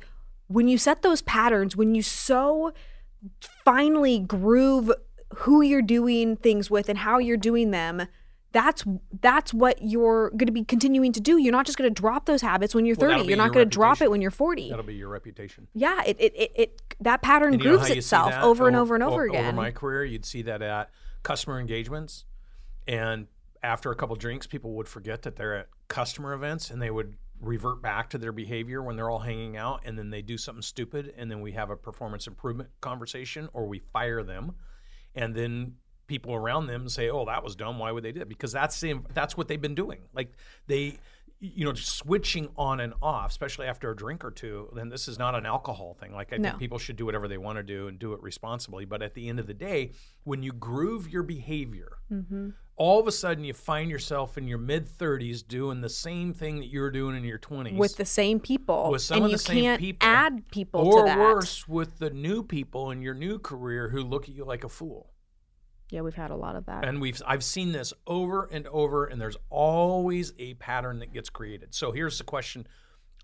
when 0.48 0.68
you 0.68 0.78
set 0.78 1.02
those 1.02 1.22
patterns, 1.22 1.76
when 1.76 1.94
you 1.94 2.02
so 2.02 2.74
finally 3.66 4.20
groove 4.20 4.92
who 5.36 5.62
you're 5.62 5.82
doing 5.82 6.38
things 6.38 6.72
with 6.72 6.90
and 6.90 7.00
how 7.00 7.18
you're 7.18 7.38
doing 7.38 7.72
them, 7.72 8.08
that's 8.58 8.84
that's 9.22 9.54
what 9.54 9.78
you're 9.84 10.32
going 10.32 10.48
to 10.48 10.52
be 10.52 10.64
continuing 10.64 11.14
to 11.14 11.22
do. 11.22 11.38
You're 11.38 11.52
not 11.52 11.68
just 11.68 11.78
going 11.78 11.94
to 11.94 11.94
drop 11.94 12.26
those 12.26 12.42
habits 12.42 12.74
when 12.74 12.88
you're 12.88 12.96
30. 12.96 13.14
that'll 13.14 13.28
you're 13.28 13.38
not 13.38 13.46
your 13.46 13.54
going 13.54 13.70
to 13.70 13.70
drop 13.70 14.02
it 14.02 14.10
when 14.10 14.20
you're 14.20 14.32
40. 14.32 14.72
That'll 14.72 14.84
be 14.84 14.96
your 14.96 15.10
reputation. 15.10 15.68
yeah, 15.76 16.02
it 16.04 16.18
it, 16.20 16.34
it, 16.36 16.52
it 16.56 16.82
that 17.02 17.22
pattern 17.22 17.54
And 17.54 17.62
grooves 17.62 17.88
you 17.88 17.94
see 17.94 18.00
itself 18.00 18.32
that 18.32 18.44
over 18.44 18.68
and 18.68 18.76
oh, 18.76 18.82
over 18.82 18.96
and 18.96 19.04
o- 19.04 19.10
oh, 19.10 19.14
over 19.14 19.26
again. 19.26 19.46
Over 19.46 19.56
my 19.56 19.70
career, 19.70 20.04
you'd 20.04 20.26
see 20.26 20.42
that 20.42 20.64
at 20.64 20.90
customer 21.22 21.60
engagements, 21.60 22.26
and 22.88 23.28
after 23.62 23.92
a 23.92 23.96
couple 23.96 24.16
drinks, 24.16 24.48
people 24.48 24.74
would 24.74 24.88
forget 24.88 25.22
that 25.22 25.36
they're 25.36 25.56
at 25.56 25.68
customer 25.88 26.34
events, 26.34 26.72
and 26.72 26.82
they 26.82 26.90
would 26.90 27.16
revert 27.40 27.84
back 27.84 28.10
to 28.10 28.18
their 28.18 28.32
behavior 28.32 28.82
when 28.82 28.96
they're 28.96 29.12
all 29.12 29.20
hanging 29.20 29.56
out 29.56 29.82
and 29.86 29.96
then 29.96 30.10
they 30.10 30.24
do 30.24 30.40
something 30.40 30.64
stupid 30.64 31.14
and 31.18 31.30
then 31.30 31.40
we 31.40 31.52
have 31.52 31.70
a 31.70 31.76
performance 31.76 32.26
improvement 32.26 32.68
conversation 32.82 33.48
or 33.54 33.68
we 33.68 33.78
fire 33.78 34.24
them 34.24 34.56
and 35.14 35.36
then 35.36 35.76
people 36.08 36.34
around 36.34 36.68
them 36.68 36.88
say 36.90 37.10
oh 37.10 37.26
that 37.26 37.44
was 37.44 37.56
dumb 37.56 37.78
why 37.78 37.92
would 37.92 38.04
they 38.04 38.12
do 38.12 38.20
that 38.20 38.30
because 38.30 38.52
that's 38.52 38.80
the, 38.80 38.96
that's 39.14 39.36
what 39.38 39.48
they've 39.48 39.62
been 39.62 39.76
doing 39.76 40.00
like 40.14 40.32
they 40.68 40.98
you 41.40 41.66
know 41.66 41.74
switching 41.76 42.50
on 42.58 42.80
and 42.80 42.94
off 43.02 43.30
especially 43.30 43.68
after 43.68 43.92
a 43.92 43.96
drink 43.96 44.26
or 44.26 44.32
two 44.32 44.70
then 44.74 44.90
this 44.90 45.08
is 45.08 45.20
not 45.20 45.36
an 45.36 45.46
alcohol 45.46 45.94
thing 46.00 46.12
like 46.14 46.34
i 46.34 46.38
No. 46.38 46.50
think 46.50 46.60
people 46.60 46.80
should 46.80 46.96
do 46.96 47.06
whatever 47.06 47.28
they 47.28 47.38
want 47.38 47.58
to 47.58 47.64
do 47.64 47.88
and 47.88 48.00
do 48.00 48.14
it 48.14 48.22
responsibly 48.24 48.86
but 48.86 49.02
at 49.04 49.14
the 49.14 49.30
end 49.30 49.40
of 49.40 49.46
the 49.46 49.54
day 49.54 49.92
when 50.24 50.42
you 50.42 50.52
groove 50.54 51.10
your 51.10 51.24
behavior 51.24 51.98
Mm-hmm. 52.12 52.52
all 52.78 53.02
of 53.02 53.06
a 53.08 53.12
sudden 53.12 53.44
you 53.44 53.54
find 53.54 53.92
yourself 53.92 54.38
in 54.38 54.48
your 54.48 54.58
mid 54.60 54.88
30s 54.88 55.46
doing 55.46 55.82
the 55.82 55.90
same 55.90 56.34
thing 56.34 56.58
that 56.60 56.68
you 56.68 56.80
were 56.80 56.90
doing 56.90 57.18
in 57.18 57.24
your 57.26 57.38
20s 57.38 57.76
With 57.76 57.98
the 57.98 58.06
same 58.06 58.40
people. 58.40 58.90
With 58.90 59.02
some 59.02 59.18
and 59.18 59.26
of 59.26 59.32
the 59.32 59.38
same 59.38 59.62
can't 59.64 59.80
people. 59.82 60.08
add 60.08 60.48
people 60.50 60.88
or 60.88 61.02
to 61.02 61.06
that. 61.06 61.20
worse 61.20 61.68
with 61.68 61.98
the 62.00 62.10
new 62.12 62.44
people 62.44 62.92
in 62.92 63.02
your 63.02 63.14
new 63.14 63.40
career 63.40 63.90
who 63.90 64.04
look 64.04 64.30
at 64.30 64.36
you 64.36 64.46
like 64.46 64.64
a 64.64 64.70
fool 64.70 65.12
Yeah, 65.90 66.02
we've 66.02 66.16
had 66.16 66.32
a 66.32 66.36
lot 66.36 66.56
of 66.56 66.66
that. 66.66 66.84
and 66.86 67.00
we've 67.00 67.22
i've 67.26 67.44
seen 67.44 67.72
this 67.72 67.94
over 68.06 68.46
and 68.52 68.68
over 68.68 69.06
and 69.06 69.22
there's 69.22 69.38
always 69.50 70.34
a 70.38 70.54
pattern 70.56 71.00
that 71.00 71.14
gets 71.14 71.30
created 71.30 71.74
so 71.74 71.92
here's 71.92 72.18
the 72.18 72.24
question 72.24 72.68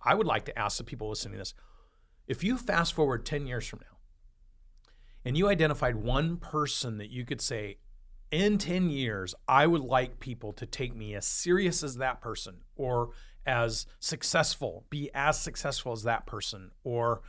i 0.04 0.14
would 0.16 0.28
like 0.28 0.46
to 0.46 0.58
ask 0.58 0.78
the 0.78 0.84
people 0.84 1.10
listening 1.10 1.34
to 1.34 1.40
this 1.40 1.54
if 2.28 2.44
you 2.44 2.58
fast 2.58 2.94
forward 2.94 3.26
10 3.26 3.48
years 3.48 3.68
from 3.68 3.80
now 3.82 3.98
and 5.26 5.38
you 5.38 5.48
identified 5.50 5.96
one 5.98 6.38
person 6.38 6.98
that 6.98 7.10
you 7.10 7.26
could 7.26 7.42
say 7.42 7.78
in 8.32 8.58
10 8.58 8.90
years 8.90 9.36
i 9.48 9.68
would 9.68 9.82
like 9.82 10.20
people 10.22 10.54
to 10.54 10.66
take 10.66 10.96
me 10.96 11.16
as 11.16 11.26
serious 11.26 11.84
as 11.84 11.98
that 11.98 12.22
person 12.22 12.62
or 12.78 13.10
as 13.46 13.86
successful 14.00 14.86
be 14.90 15.10
as 15.14 15.40
successful 15.40 15.92
as 15.92 16.04
that 16.04 16.26
person 16.26 16.72
or 16.86 17.22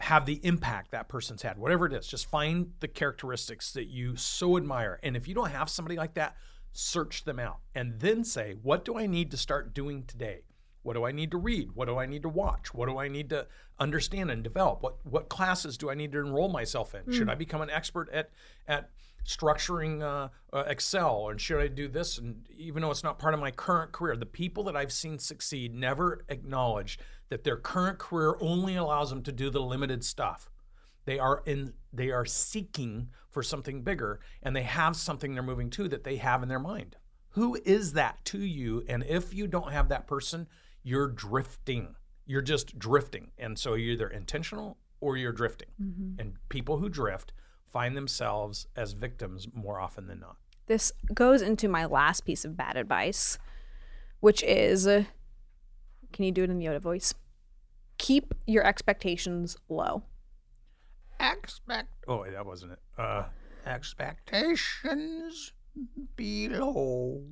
have 0.00 0.26
the 0.26 0.40
impact 0.44 0.90
that 0.90 1.08
person's 1.08 1.42
had, 1.42 1.58
whatever 1.58 1.86
it 1.86 1.92
is. 1.92 2.06
Just 2.06 2.26
find 2.30 2.72
the 2.80 2.88
characteristics 2.88 3.72
that 3.72 3.86
you 3.86 4.16
so 4.16 4.56
admire. 4.56 4.98
And 5.02 5.16
if 5.16 5.28
you 5.28 5.34
don't 5.34 5.50
have 5.50 5.68
somebody 5.68 5.96
like 5.96 6.14
that, 6.14 6.36
search 6.72 7.24
them 7.24 7.38
out 7.38 7.58
and 7.74 8.00
then 8.00 8.24
say, 8.24 8.56
what 8.62 8.84
do 8.84 8.96
I 8.96 9.06
need 9.06 9.30
to 9.30 9.36
start 9.36 9.74
doing 9.74 10.04
today? 10.04 10.42
What 10.82 10.94
do 10.94 11.04
I 11.04 11.12
need 11.12 11.30
to 11.30 11.38
read? 11.38 11.72
What 11.74 11.86
do 11.86 11.98
I 11.98 12.06
need 12.06 12.22
to 12.22 12.28
watch? 12.28 12.74
What 12.74 12.88
do 12.88 12.98
I 12.98 13.06
need 13.06 13.30
to 13.30 13.46
understand 13.78 14.30
and 14.30 14.42
develop? 14.42 14.82
What 14.82 14.96
what 15.04 15.28
classes 15.28 15.78
do 15.78 15.90
I 15.90 15.94
need 15.94 16.10
to 16.12 16.18
enroll 16.18 16.48
myself 16.48 16.94
in? 16.94 17.12
Should 17.12 17.28
I 17.28 17.36
become 17.36 17.60
an 17.60 17.70
expert 17.70 18.08
at 18.10 18.30
at 18.66 18.90
structuring 19.24 20.02
uh, 20.02 20.28
uh, 20.52 20.64
Excel, 20.66 21.28
and 21.28 21.40
should 21.40 21.60
I 21.60 21.68
do 21.68 21.86
this? 21.86 22.18
And 22.18 22.44
even 22.56 22.82
though 22.82 22.90
it's 22.90 23.04
not 23.04 23.20
part 23.20 23.34
of 23.34 23.38
my 23.38 23.52
current 23.52 23.92
career, 23.92 24.16
the 24.16 24.26
people 24.26 24.64
that 24.64 24.76
I've 24.76 24.92
seen 24.92 25.20
succeed 25.20 25.72
never 25.72 26.24
acknowledge 26.28 26.98
that 27.32 27.44
their 27.44 27.56
current 27.56 27.98
career 27.98 28.36
only 28.40 28.76
allows 28.76 29.08
them 29.08 29.22
to 29.22 29.32
do 29.32 29.48
the 29.48 29.58
limited 29.58 30.04
stuff. 30.04 30.50
They 31.06 31.18
are 31.18 31.42
in 31.46 31.72
they 31.90 32.10
are 32.10 32.26
seeking 32.26 33.08
for 33.30 33.42
something 33.42 33.80
bigger, 33.80 34.20
and 34.42 34.54
they 34.54 34.64
have 34.64 34.96
something 34.96 35.32
they're 35.32 35.42
moving 35.42 35.70
to 35.70 35.88
that 35.88 36.04
they 36.04 36.16
have 36.16 36.42
in 36.42 36.50
their 36.50 36.58
mind. 36.58 36.96
Who 37.30 37.58
is 37.64 37.94
that 37.94 38.22
to 38.26 38.38
you? 38.38 38.84
And 38.86 39.02
if 39.08 39.32
you 39.32 39.46
don't 39.46 39.72
have 39.72 39.88
that 39.88 40.06
person, 40.06 40.46
you're 40.82 41.08
drifting. 41.08 41.94
You're 42.26 42.42
just 42.42 42.78
drifting. 42.78 43.30
And 43.38 43.58
so 43.58 43.72
you're 43.72 43.94
either 43.94 44.08
intentional 44.08 44.76
or 45.00 45.16
you're 45.16 45.32
drifting. 45.32 45.68
Mm-hmm. 45.82 46.20
And 46.20 46.34
people 46.50 46.76
who 46.76 46.90
drift 46.90 47.32
find 47.72 47.96
themselves 47.96 48.66
as 48.76 48.92
victims 48.92 49.48
more 49.54 49.80
often 49.80 50.06
than 50.06 50.20
not. 50.20 50.36
This 50.66 50.92
goes 51.14 51.40
into 51.40 51.66
my 51.66 51.86
last 51.86 52.26
piece 52.26 52.44
of 52.44 52.58
bad 52.58 52.76
advice, 52.76 53.38
which 54.20 54.42
is 54.42 54.86
can 56.12 56.24
you 56.24 56.32
do 56.32 56.44
it 56.44 56.50
in 56.50 56.58
the 56.58 56.66
Yoda 56.66 56.80
voice? 56.80 57.14
Keep 58.02 58.34
your 58.48 58.64
expectations 58.66 59.56
low. 59.68 60.02
Expect. 61.20 61.88
Oh, 62.08 62.24
that 62.28 62.44
wasn't 62.44 62.72
it. 62.72 62.78
Uh, 62.98 63.24
expectations 63.64 65.52
below. 66.16 67.22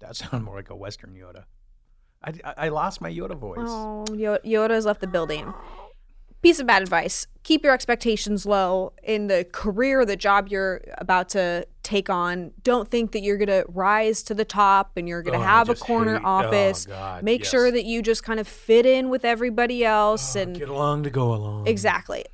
That 0.00 0.16
sounded 0.16 0.40
more 0.44 0.56
like 0.56 0.70
a 0.70 0.76
Western 0.76 1.14
Yoda. 1.14 1.44
I, 2.24 2.32
I, 2.42 2.54
I 2.56 2.68
lost 2.70 3.02
my 3.02 3.10
Yoda 3.12 3.36
voice. 3.36 3.58
Oh, 3.60 4.06
Yo- 4.14 4.38
Yoda 4.44 4.70
has 4.70 4.86
left 4.86 5.02
the 5.02 5.06
building. 5.06 5.52
Piece 6.44 6.60
of 6.60 6.66
bad 6.66 6.82
advice. 6.82 7.26
Keep 7.42 7.64
your 7.64 7.72
expectations 7.72 8.44
low 8.44 8.92
in 9.02 9.28
the 9.28 9.46
career, 9.50 10.04
the 10.04 10.14
job 10.14 10.48
you're 10.48 10.82
about 10.98 11.30
to 11.30 11.66
take 11.82 12.10
on. 12.10 12.52
Don't 12.62 12.90
think 12.90 13.12
that 13.12 13.22
you're 13.22 13.38
going 13.38 13.48
to 13.48 13.64
rise 13.68 14.22
to 14.24 14.34
the 14.34 14.44
top 14.44 14.92
and 14.98 15.08
you're 15.08 15.22
going 15.22 15.36
Oh, 15.36 15.42
to 15.42 15.44
I 15.46 15.48
have 15.48 15.70
a 15.70 15.74
corner 15.74 16.16
hate- 16.18 16.22
oh, 16.22 16.28
office. 16.28 16.84
God, 16.84 17.22
Make 17.24 17.40
yes. 17.44 17.50
sure 17.50 17.70
that 17.70 17.86
you 17.86 18.02
just 18.02 18.24
kind 18.24 18.38
of 18.38 18.46
fit 18.46 18.84
in 18.84 19.08
with 19.08 19.24
everybody 19.24 19.86
else 19.86 20.36
oh, 20.36 20.40
and 20.42 20.58
Get 20.58 20.68
along 20.68 21.04
to 21.04 21.10
go 21.10 21.32
along. 21.32 21.66
Exactly. 21.66 22.26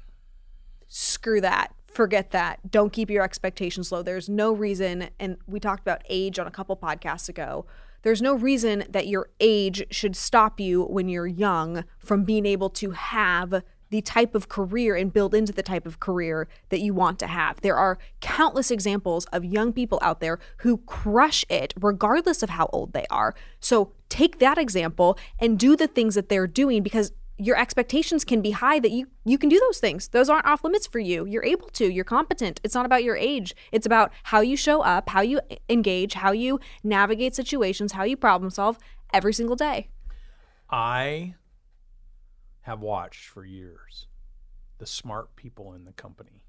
Screw 0.88 1.40
that. 1.40 1.73
Forget 1.87 2.33
that. 2.33 2.68
Don't 2.68 2.92
keep 2.92 3.11
your 3.11 3.23
expectations 3.23 3.92
low. 3.92 4.03
There's 4.03 4.29
no 4.29 4.53
reason, 4.53 5.11
and 5.20 5.37
we 5.46 5.61
talked 5.61 5.83
about 5.83 6.03
age 6.09 6.40
on 6.40 6.49
a 6.49 6.51
couple 6.51 6.77
podcasts 6.77 7.29
ago. 7.29 7.64
There's 8.03 8.20
no 8.23 8.35
reason 8.35 8.85
that 8.90 9.07
your 9.07 9.31
age 9.38 9.85
should 9.92 10.16
stop 10.16 10.59
you 10.59 10.83
when 10.85 11.09
you're 11.09 11.29
young 11.29 11.85
from 12.01 12.25
being 12.25 12.44
able 12.44 12.70
to 12.70 12.90
have 12.90 13.62
the 13.90 14.00
type 14.00 14.35
of 14.35 14.48
career 14.48 14.96
and 14.96 15.12
build 15.12 15.35
into 15.35 15.53
the 15.53 15.62
type 15.62 15.87
of 15.87 16.00
career 16.00 16.48
that 16.70 16.81
you 16.81 16.94
want 16.94 17.18
to 17.18 17.26
have. 17.26 17.61
There 17.61 17.76
are 17.76 17.98
countless 18.20 18.70
examples 18.70 19.26
of 19.26 19.44
young 19.44 19.72
people 19.72 19.98
out 20.00 20.20
there 20.20 20.38
who 20.59 20.79
crush 20.79 21.44
it 21.48 21.74
regardless 21.81 22.42
of 22.42 22.50
how 22.50 22.70
old 22.72 22.92
they 22.92 23.07
are. 23.11 23.35
So 23.61 23.92
take 24.09 24.38
that 24.38 24.59
example 24.59 25.18
and 25.38 25.59
do 25.59 25.76
the 25.76 25.88
things 25.88 26.14
that 26.14 26.29
they're 26.29 26.46
doing 26.46 26.83
because 26.83 27.12
your 27.37 27.57
expectations 27.57 28.22
can 28.22 28.42
be 28.42 28.50
high 28.50 28.79
that 28.79 28.90
you 28.90 29.07
you 29.24 29.38
can 29.38 29.48
do 29.48 29.59
those 29.59 29.79
things. 29.79 30.09
Those 30.09 30.29
aren't 30.29 30.44
off 30.44 30.62
limits 30.62 30.87
for 30.87 30.98
you. 30.98 31.24
You're 31.24 31.44
able 31.44 31.68
to. 31.68 31.90
You're 31.90 32.05
competent. 32.05 32.61
It's 32.62 32.74
not 32.74 32.85
about 32.85 33.03
your 33.03 33.16
age. 33.16 33.55
It's 33.72 33.87
about 33.87 34.12
how 34.24 34.40
you 34.40 34.59
show 34.59 34.83
up, 34.83 35.09
how 35.09 35.22
you 35.22 35.40
engage, 35.70 36.14
how 36.14 36.33
you 36.33 36.61
navigate 36.85 37.35
situations, 37.35 37.92
how 37.92 38.03
you 38.05 38.16
problem 38.16 38.50
solve 38.50 38.79
every 39.12 39.33
single 39.33 39.57
day. 39.57 39.88
I 40.68 41.35
have 42.62 42.81
watched 42.81 43.27
for 43.29 43.44
years 43.44 44.07
the 44.79 44.87
smart 44.87 45.35
people 45.37 45.73
in 45.75 45.85
the 45.85 45.92
company 45.92 46.44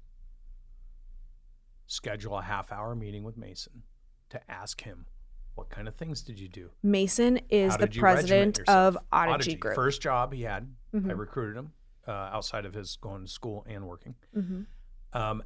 schedule 1.86 2.38
a 2.38 2.42
half 2.42 2.72
hour 2.72 2.94
meeting 2.94 3.22
with 3.24 3.36
Mason 3.36 3.82
to 4.30 4.50
ask 4.50 4.80
him, 4.80 5.06
What 5.54 5.68
kind 5.68 5.86
of 5.86 5.94
things 5.96 6.22
did 6.22 6.40
you 6.40 6.48
do? 6.48 6.70
Mason 6.82 7.38
is 7.50 7.76
the 7.76 7.86
did 7.86 7.96
you 7.96 8.02
regiment 8.02 8.56
president 8.64 8.68
of 8.70 8.96
Audigy, 9.12 9.54
Group. 9.56 9.74
First 9.74 10.00
job 10.00 10.32
he 10.32 10.42
had, 10.42 10.74
I 10.94 10.96
Mhm. 10.96 11.18
recruited 11.18 11.58
him 11.58 11.72
uh, 12.08 12.10
outside 12.10 12.64
of 12.64 12.72
his 12.72 12.96
going 12.96 13.26
to 13.26 13.30
school 13.30 13.62
and 13.68 13.86
working. 13.86 14.14
Mhm. 14.34 14.66
Um, 15.12 15.42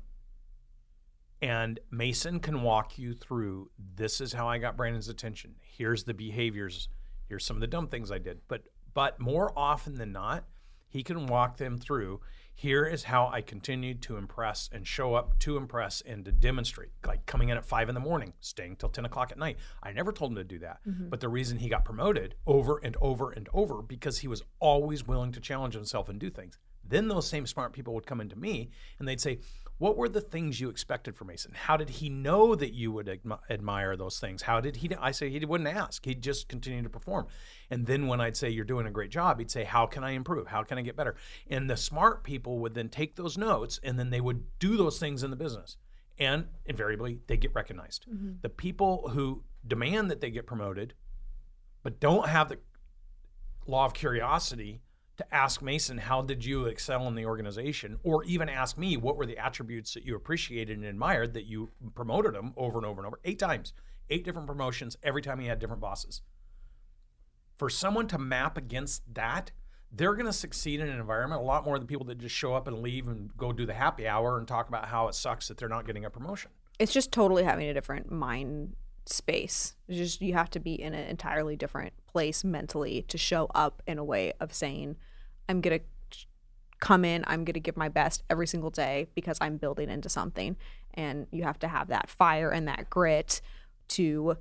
and 1.43 1.81
Mason 1.91 2.39
can 2.41 2.63
walk 2.63 2.99
you 2.99 3.13
through 3.15 3.71
this 3.79 4.21
is 4.21 4.33
how 4.33 4.49
I 4.49 4.59
got 4.59 4.77
Brandon's 4.77 5.09
attention. 5.09 5.57
Here's 5.61 6.05
the 6.05 6.15
behaviors. 6.15 6.89
Here's 7.29 7.45
some 7.45 7.57
of 7.57 7.61
the 7.61 7.67
dumb 7.67 7.89
things 7.89 8.11
I 8.13 8.19
did. 8.19 8.41
But 8.49 8.69
but 8.95 9.19
more 9.21 9.53
often 9.59 9.97
than 9.97 10.13
not, 10.13 10.49
he 10.97 11.03
can 11.03 11.27
walk 11.27 11.59
them 11.59 11.79
through. 11.79 12.21
Here 12.55 12.87
is 12.87 13.05
how 13.05 13.29
I 13.29 13.43
continued 13.43 14.01
to 14.03 14.17
impress 14.17 14.71
and 14.73 14.87
show 14.87 15.15
up 15.15 15.39
to 15.41 15.59
impress 15.59 16.01
and 16.01 16.25
to 16.25 16.33
demonstrate. 16.33 16.89
Like 17.07 17.27
coming 17.27 17.51
in 17.51 17.59
at 17.59 17.67
five 17.67 17.91
in 17.91 17.95
the 17.95 18.01
morning, 18.01 18.33
staying 18.41 18.77
till 18.77 18.89
10 18.89 19.05
o'clock 19.05 19.31
at 19.31 19.39
night. 19.39 19.59
I 19.83 19.93
never 19.93 20.11
told 20.11 20.31
him 20.31 20.37
to 20.37 20.45
do 20.45 20.59
that. 20.61 20.79
Mm-hmm. 20.89 21.11
But 21.11 21.21
the 21.21 21.29
reason 21.29 21.59
he 21.59 21.69
got 21.69 21.85
promoted 21.85 22.35
over 22.47 22.79
and 22.83 22.97
over 23.03 23.31
and 23.31 23.47
over 23.53 23.83
because 23.83 24.19
he 24.19 24.29
was 24.29 24.43
always 24.59 25.07
willing 25.07 25.33
to 25.33 25.41
challenge 25.41 25.75
himself 25.75 26.09
and 26.09 26.19
do 26.19 26.31
things. 26.31 26.59
Then 26.83 27.09
those 27.09 27.29
same 27.29 27.47
smart 27.47 27.75
people 27.75 27.93
would 27.95 28.07
come 28.07 28.23
into 28.23 28.37
me 28.37 28.71
and 28.99 29.07
they'd 29.07 29.21
say, 29.21 29.41
What 29.79 29.97
were 29.97 30.09
the 30.09 30.23
things 30.23 30.59
you 30.59 30.71
expected 30.71 31.17
from 31.17 31.27
Mason? 31.27 31.53
How 31.55 31.77
did 31.77 31.91
he 31.91 32.09
know 32.09 32.55
that 32.55 32.73
you 32.73 32.93
would 32.93 33.07
admi- 33.07 33.39
admire 33.51 33.95
those 33.95 34.19
things? 34.19 34.43
How 34.43 34.61
did 34.61 34.77
he? 34.77 34.91
I 34.99 35.11
say 35.11 35.29
he 35.29 35.45
wouldn't 35.45 35.69
ask. 35.69 36.03
He'd 36.05 36.23
just 36.23 36.49
continue 36.49 36.83
to 36.83 36.89
perform. 36.89 37.27
And 37.71 37.85
then 37.85 38.07
when 38.07 38.21
I'd 38.21 38.37
say, 38.37 38.49
You're 38.49 38.65
doing 38.65 38.87
a 38.87 38.91
great 38.91 39.11
job, 39.11 39.39
he'd 39.39 39.51
say, 39.51 39.65
How 39.65 39.85
can 39.87 40.03
I 40.03 40.13
improve? 40.13 40.47
How 40.47 40.63
can 40.63 40.79
I 40.79 40.83
get 40.83 40.97
better? 40.97 41.17
And 41.49 41.69
the 41.69 41.77
smart 41.77 42.25
people 42.25 42.59
would 42.61 42.75
then 42.75 42.89
take 42.89 43.17
those 43.17 43.37
notes 43.37 43.79
and 43.83 43.99
then 43.99 44.09
they 44.09 44.21
would 44.21 44.45
do 44.59 44.79
those 44.79 44.99
things 44.99 45.23
in 45.23 45.31
the 45.31 45.37
business. 45.37 45.77
And 46.19 46.47
invariably, 46.65 47.19
they 47.27 47.37
get 47.37 47.55
recognized. 47.55 48.07
Mm-hmm. 48.09 48.37
The 48.41 48.49
people 48.49 49.11
who 49.11 49.43
demand 49.67 50.11
that 50.11 50.23
they 50.23 50.31
get 50.31 50.47
promoted, 50.47 50.95
but 51.83 52.01
don't 52.01 52.29
have 52.29 52.49
the 52.49 52.59
law 53.67 53.85
of 53.85 53.93
curiosity 53.93 54.81
to 55.17 55.35
ask 55.35 55.63
Mason, 55.63 55.99
how 55.99 56.23
did 56.23 56.45
you 56.45 56.67
excel 56.67 57.07
in 57.09 57.15
the 57.15 57.27
organization? 57.27 57.99
Or 58.03 58.25
even 58.25 58.49
ask 58.49 58.77
me, 58.77 58.97
what 58.97 59.17
were 59.17 59.27
the 59.27 59.39
attributes 59.39 59.95
that 59.95 60.05
you 60.05 60.15
appreciated 60.17 60.77
and 60.77 60.87
admired 60.87 61.35
that 61.35 61.47
you 61.47 61.71
promoted 61.95 62.35
him 62.35 62.53
over 62.57 62.79
and 62.79 62.87
over 62.87 63.01
and 63.01 63.07
over? 63.07 63.21
Eight 63.25 63.39
times, 63.39 63.73
eight 64.11 64.25
different 64.25 64.47
promotions, 64.47 64.97
every 65.03 65.23
time 65.23 65.39
he 65.39 65.47
had 65.47 65.59
different 65.59 65.81
bosses. 65.81 66.23
For 67.59 67.71
someone 67.71 68.07
to 68.09 68.19
map 68.19 68.59
against 68.59 69.03
that, 69.15 69.53
they're 69.91 70.15
going 70.15 70.27
to 70.27 70.33
succeed 70.33 70.81
in 70.81 70.89
an 70.89 70.99
environment 70.99 71.41
a 71.41 71.45
lot 71.45 71.65
more 71.65 71.79
than 71.79 71.87
people 71.87 72.07
that 72.07 72.19
just 72.19 72.35
show 72.35 72.55
up 72.55 72.67
and 72.67 72.81
leave 72.81 73.09
and 73.09 73.35
go 73.37 73.53
do 73.53 73.65
the 73.65 73.75
happy 73.75 74.07
hour 74.07 74.37
and 74.37 74.47
talk 74.47 74.69
about 74.69 74.87
how 74.87 75.09
it 75.09 75.15
sucks 75.15 75.49
that 75.49 75.57
they're 75.57 75.69
not 75.69 75.87
getting 75.87 76.05
a 76.05 76.11
promotion. 76.11 76.51
It's 76.79 76.93
just 76.93 77.13
totally 77.13 77.45
having 77.45 77.69
a 77.69 77.75
different 77.75 78.13
space. 79.09 79.75
It's 79.89 79.99
just 79.99 80.23
you 80.23 80.35
have 80.35 80.51
to 80.51 80.61
be 80.61 80.81
in 80.81 80.95
an 80.95 81.09
entirely 81.09 81.57
different 81.57 81.93
place 82.07 82.45
mentally 82.45 83.03
to 83.09 83.19
show 83.19 83.49
up 83.55 83.83
in 83.87 83.99
a 83.99 84.05
way 84.05 84.33
of 84.41 84.53
saying, 84.53 84.97
I'm 85.49 85.61
gonna 85.61 85.81
come 86.81 87.05
in, 87.05 87.25
I'm 87.27 87.45
gonna 87.45 87.61
give 87.61 87.77
my 87.77 87.89
best 87.89 88.23
every 88.29 88.47
single 88.47 88.71
day 88.71 89.09
because 89.15 89.39
I'm 89.41 89.57
building 89.57 89.91
into 89.91 90.09
something. 90.09 90.57
And 90.95 91.27
you 91.31 91.45
have 91.45 91.59
to 91.61 91.69
have 91.69 91.89
that 91.89 92.09
fire 92.09 92.51
and 92.51 92.67
that 92.69 92.91
grit 92.91 93.41
to 93.89 94.37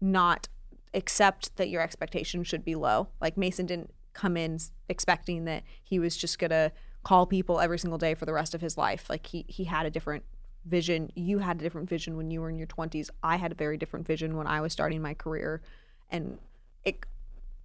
not 0.00 0.48
accept 0.94 1.56
that 1.56 1.68
your 1.68 1.82
expectation 1.82 2.44
should 2.44 2.64
be 2.64 2.74
low. 2.74 3.08
Like 3.20 3.36
Mason 3.36 3.66
didn't 3.66 3.92
come 4.12 4.36
in 4.36 4.58
expecting 4.88 5.44
that 5.44 5.62
he 5.82 5.98
was 5.98 6.16
just 6.16 6.38
gonna 6.38 6.72
call 7.02 7.26
people 7.26 7.60
every 7.60 7.78
single 7.78 7.98
day 7.98 8.14
for 8.14 8.24
the 8.24 8.32
rest 8.32 8.54
of 8.54 8.60
his 8.60 8.76
life. 8.76 9.08
Like 9.08 9.26
he 9.26 9.44
he 9.48 9.64
had 9.64 9.86
a 9.86 9.90
different 9.90 10.24
vision. 10.66 11.10
You 11.14 11.38
had 11.38 11.60
a 11.60 11.64
different 11.64 11.88
vision 11.88 12.16
when 12.16 12.30
you 12.30 12.40
were 12.40 12.50
in 12.50 12.58
your 12.58 12.66
20s. 12.66 13.08
I 13.22 13.36
had 13.36 13.52
a 13.52 13.54
very 13.54 13.76
different 13.76 14.06
vision 14.06 14.36
when 14.36 14.46
I 14.46 14.60
was 14.60 14.72
starting 14.72 15.00
my 15.00 15.14
career 15.14 15.62
and 16.10 16.38
it 16.84 17.04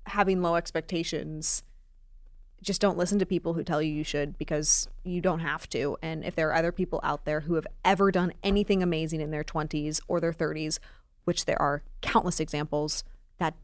having 0.08 0.42
low 0.42 0.56
expectations 0.56 1.64
just 2.62 2.80
don't 2.80 2.98
listen 2.98 3.18
to 3.20 3.26
people 3.26 3.54
who 3.54 3.64
tell 3.64 3.82
you 3.82 3.92
you 3.92 4.04
should 4.04 4.38
because 4.38 4.88
you 5.04 5.20
don't 5.20 5.40
have 5.40 5.68
to. 5.70 5.98
And 6.02 6.24
if 6.24 6.36
there 6.36 6.50
are 6.50 6.54
other 6.54 6.72
people 6.72 7.00
out 7.04 7.26
there 7.26 7.42
who 7.42 7.56
have 7.56 7.66
ever 7.84 8.12
done 8.12 8.34
anything 8.44 8.84
amazing 8.84 9.20
in 9.20 9.32
their 9.32 9.44
20s 9.44 10.00
or 10.08 10.20
their 10.20 10.34
30s, 10.34 10.78
which 11.24 11.46
there 11.46 11.60
are 11.60 11.82
countless 12.02 12.40
examples, 12.40 13.04
that 13.40 13.56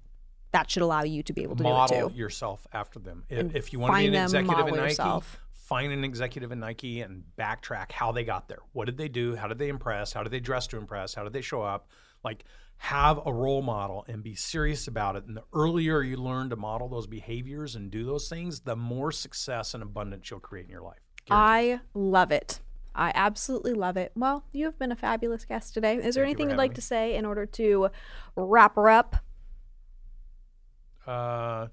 that 0.52 0.72
should 0.72 0.82
allow 0.82 1.04
you 1.04 1.22
to 1.24 1.34
be 1.34 1.44
able 1.44 1.56
to 1.58 1.64
model 1.64 2.00
do 2.00 2.06
it 2.08 2.10
too. 2.10 2.18
yourself 2.18 2.66
after 2.74 2.98
them. 2.98 3.24
If, 3.30 3.56
if 3.56 3.74
you 3.74 3.80
want 3.80 3.94
to 3.94 4.00
be 4.00 4.08
an 4.08 4.24
executive 4.24 4.50
in 4.50 4.64
model 4.64 4.76
Nike, 4.78 4.90
yourself. 4.90 5.40
Find 5.68 5.92
an 5.92 6.06
executive 6.06 6.54
in 6.54 6.62
Nike 6.62 7.02
and 7.02 7.24
backtrack 7.38 7.92
how 7.92 8.14
they 8.14 8.24
got 8.24 8.48
there. 8.48 8.60
What 8.72 8.86
did 8.86 8.98
they 8.98 9.10
do? 9.10 9.36
How 9.36 9.48
did 9.48 9.60
they 9.60 9.68
impress? 9.68 10.14
How 10.14 10.24
did 10.24 10.32
they 10.32 10.40
dress 10.40 10.66
to 10.68 10.78
impress? 10.78 11.14
How 11.14 11.26
did 11.26 11.34
they 11.34 11.42
show 11.42 11.62
up? 11.62 11.90
Like 12.24 12.46
have 12.78 13.20
a 13.26 13.34
role 13.34 13.62
model 13.62 14.06
and 14.08 14.24
be 14.24 14.34
serious 14.34 14.88
about 14.88 15.18
it. 15.18 15.26
And 15.26 15.36
the 15.36 15.44
earlier 15.54 16.02
you 16.02 16.16
learn 16.16 16.50
to 16.52 16.56
model 16.56 16.88
those 16.88 17.06
behaviors 17.06 17.76
and 17.76 17.92
do 17.92 18.06
those 18.06 18.30
things, 18.30 18.62
the 18.62 18.78
more 18.78 19.12
success 19.12 19.74
and 19.74 19.84
abundance 19.84 20.32
you'll 20.32 20.40
create 20.40 20.66
in 20.66 20.72
your 20.72 20.84
life. 20.84 21.02
Guaranteed. 21.26 21.82
I 21.82 21.82
love 21.94 22.32
it. 22.32 22.62
I 22.96 23.12
absolutely 23.14 23.74
love 23.74 23.98
it. 23.98 24.14
Well, 24.16 24.46
you 24.54 24.66
have 24.66 24.80
been 24.80 24.94
a 24.94 24.96
fabulous 24.96 25.44
guest 25.44 25.74
today. 25.74 25.98
Is 25.98 26.02
there 26.02 26.04
Thank 26.04 26.16
you 26.16 26.22
anything 26.24 26.46
for 26.46 26.52
you'd 26.52 26.58
like 26.58 26.72
having 26.72 26.76
to 26.76 26.82
say 26.82 27.16
in 27.16 27.26
order 27.26 27.46
to 27.46 27.90
wrap 28.38 28.76
her 28.76 28.90
up? 28.90 29.18
uh, 31.08 31.68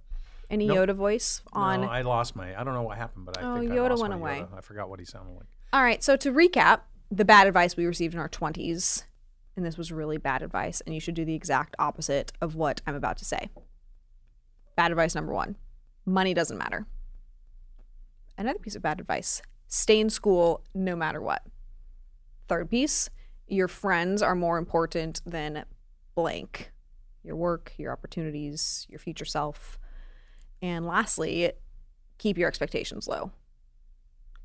Any 0.51 0.67
Nope. 0.67 0.89
Yoda 0.89 0.95
voice 0.95 1.43
on? 1.53 1.81
no, 1.83 1.89
I 1.89 2.03
lost 2.03 2.37
my. 2.37 2.59
I 2.59 2.65
don't 2.65 2.75
know 2.75 2.83
what 2.83 2.99
happened, 2.99 3.25
but 3.27 3.39
I 3.39 3.43
Oh, 3.43 3.59
think 3.59 3.71
I 3.73 3.75
Yoda 3.77 3.91
lost 3.91 4.03
went 4.03 4.15
away. 4.15 4.41
Yoda. 4.51 4.59
I 4.59 4.61
forgot 4.61 4.89
what 4.89 4.99
he 5.01 5.05
sounded 5.07 5.35
like. 5.35 5.47
All 5.73 5.83
right. 5.83 6.03
So 6.03 6.17
to 6.17 6.33
recap, 6.33 6.81
the 7.11 7.25
bad 7.25 7.47
advice 7.47 7.77
we 7.77 7.87
received 7.87 8.15
in 8.15 8.21
our 8.21 8.29
twenties, 8.29 9.05
and 9.57 9.65
this 9.65 9.79
was 9.79 9.91
really 9.93 10.19
bad 10.19 10.43
advice, 10.43 10.81
and 10.83 10.95
you 10.95 11.01
should 11.01 11.15
do 11.15 11.25
the 11.25 11.35
exact 11.35 11.75
opposite 11.79 12.33
of 12.41 12.55
what 12.55 12.83
I'm 12.87 12.95
about 12.95 13.17
to 13.19 13.25
say. 13.25 13.49
Bad 14.77 14.91
advice 14.91 15.15
number 15.15 15.33
one: 15.33 15.57
money 16.05 16.35
doesn't 16.35 16.59
matter. 16.59 16.87
Another 18.37 18.59
piece 18.59 18.75
of 18.77 18.83
bad 18.83 19.01
advice: 19.01 19.43
stay 19.69 20.01
in 20.01 20.11
school 20.11 20.63
no 20.75 20.95
matter 20.97 21.21
what. 21.21 21.43
Third 22.49 22.69
piece: 22.71 23.09
your 23.47 23.69
friends 23.69 24.21
are 24.23 24.35
more 24.35 24.59
important 24.59 25.21
than 25.25 25.65
blank. 26.15 26.71
Your 27.23 27.37
work, 27.37 27.73
your 27.79 27.91
opportunities, 27.93 28.87
your 28.91 28.99
future 28.99 29.25
self. 29.25 29.79
And 30.63 30.87
lastly, 30.87 31.53
keep 32.19 32.39
your 32.39 32.49
expectations 32.49 33.07
low 33.09 33.33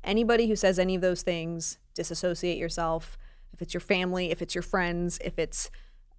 anybody 0.02 0.48
who 0.48 0.56
says 0.56 0.78
any 0.78 0.94
of 0.94 1.02
those 1.02 1.22
things 1.22 1.78
disassociate 1.94 2.56
yourself 2.58 3.18
if 3.52 3.60
it's 3.60 3.74
your 3.74 3.80
family 3.82 4.30
if 4.30 4.40
it's 4.42 4.54
your 4.54 4.62
friends 4.62 5.18
if 5.22 5.38
it's 5.38 5.70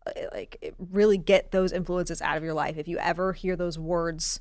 uh, 0.05 0.11
like 0.33 0.73
really 0.77 1.17
get 1.17 1.51
those 1.51 1.71
influences 1.71 2.21
out 2.21 2.37
of 2.37 2.43
your 2.43 2.53
life 2.53 2.77
if 2.77 2.87
you 2.87 2.97
ever 2.99 3.33
hear 3.33 3.55
those 3.55 3.77
words 3.79 4.39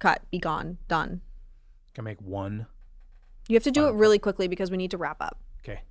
cut 0.00 0.22
be 0.30 0.38
gone 0.38 0.76
done 0.88 1.20
Can 1.94 2.04
I 2.04 2.10
make 2.10 2.20
one? 2.20 2.66
you 3.48 3.54
have 3.54 3.62
to 3.64 3.70
do 3.70 3.86
it 3.88 3.94
really 3.94 4.18
quickly 4.18 4.48
because 4.48 4.70
we 4.70 4.76
need 4.76 4.90
to 4.90 4.98
wrap 4.98 5.16
up 5.22 5.38
Okay. 5.64 5.82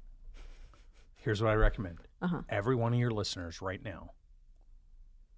Here's 1.15 1.41
what 1.41 1.51
I 1.51 1.55
recommend. 1.55 1.99
uh-huh 2.21 2.41
Every 2.49 2.75
one 2.75 2.93
of 2.93 2.99
your 2.99 3.11
listeners 3.11 3.61
right 3.61 3.83
now, 3.83 4.11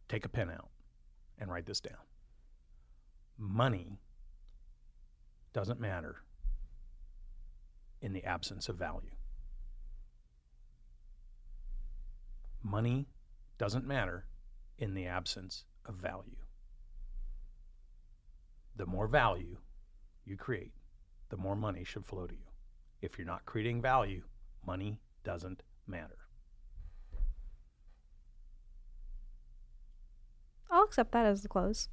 take 0.10 0.26
a 0.26 0.30
pen 0.30 0.50
out 0.50 0.70
and 1.40 1.50
write 1.52 1.66
this 1.68 1.80
down. 1.80 1.98
Money 3.38 4.00
doesn't 5.54 5.80
matter 5.80 6.18
in 8.02 8.14
the 8.14 8.24
absence 8.24 8.70
of 8.70 8.78
value. 8.78 9.12
Money 12.64 13.08
doesn't 13.58 13.86
matter 13.86 14.26
in 14.78 14.94
the 14.94 15.06
absence 15.06 15.66
of 15.86 15.96
value. 15.96 16.38
The 18.76 18.86
more 18.86 19.08
value 19.08 19.58
you 20.26 20.38
create, 20.38 20.74
the 21.30 21.38
more 21.38 21.56
money 21.56 21.84
should 21.84 22.06
flow 22.06 22.28
to 22.28 22.34
you. 22.34 22.48
If 23.02 23.18
you're 23.18 23.28
not 23.28 23.46
creating 23.46 23.82
value, 23.82 24.24
money 24.66 25.02
doesn't 25.24 25.64
matter. 25.88 26.18
i'll 30.72 30.84
accept 30.84 31.12
that 31.12 31.26
as 31.26 31.42
the 31.42 31.50
close 31.50 31.90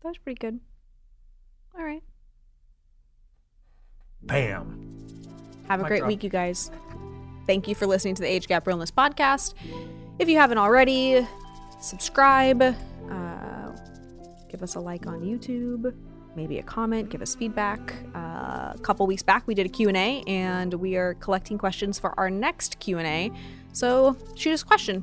that 0.00 0.08
was 0.08 0.18
pretty 0.18 0.38
good 0.38 0.60
all 1.76 1.84
right 1.84 2.02
Bam. 4.22 4.86
Have 5.68 5.80
a 5.80 5.82
Mic 5.84 5.88
great 5.88 5.98
drop. 6.00 6.08
week, 6.08 6.22
you 6.24 6.30
guys. 6.30 6.70
Thank 7.46 7.66
you 7.66 7.74
for 7.74 7.86
listening 7.86 8.14
to 8.16 8.22
the 8.22 8.28
Age 8.28 8.46
Gap 8.48 8.66
Realness 8.66 8.90
podcast. 8.90 9.54
If 10.18 10.28
you 10.28 10.36
haven't 10.36 10.58
already, 10.58 11.26
subscribe, 11.80 12.60
uh, 12.62 13.72
give 14.50 14.62
us 14.62 14.74
a 14.74 14.80
like 14.80 15.06
on 15.06 15.22
YouTube, 15.22 15.94
maybe 16.36 16.58
a 16.58 16.62
comment, 16.62 17.08
give 17.08 17.22
us 17.22 17.34
feedback. 17.34 17.94
Uh, 18.14 18.72
a 18.74 18.78
couple 18.82 19.06
weeks 19.06 19.22
back, 19.22 19.46
we 19.46 19.54
did 19.54 19.64
a 19.66 19.70
Q&A, 19.70 20.22
and 20.26 20.74
we 20.74 20.96
are 20.96 21.14
collecting 21.14 21.56
questions 21.56 21.98
for 21.98 22.18
our 22.20 22.30
next 22.30 22.78
Q&A. 22.78 23.32
So 23.72 24.16
shoot 24.34 24.52
us 24.52 24.62
a 24.62 24.66
question. 24.66 25.02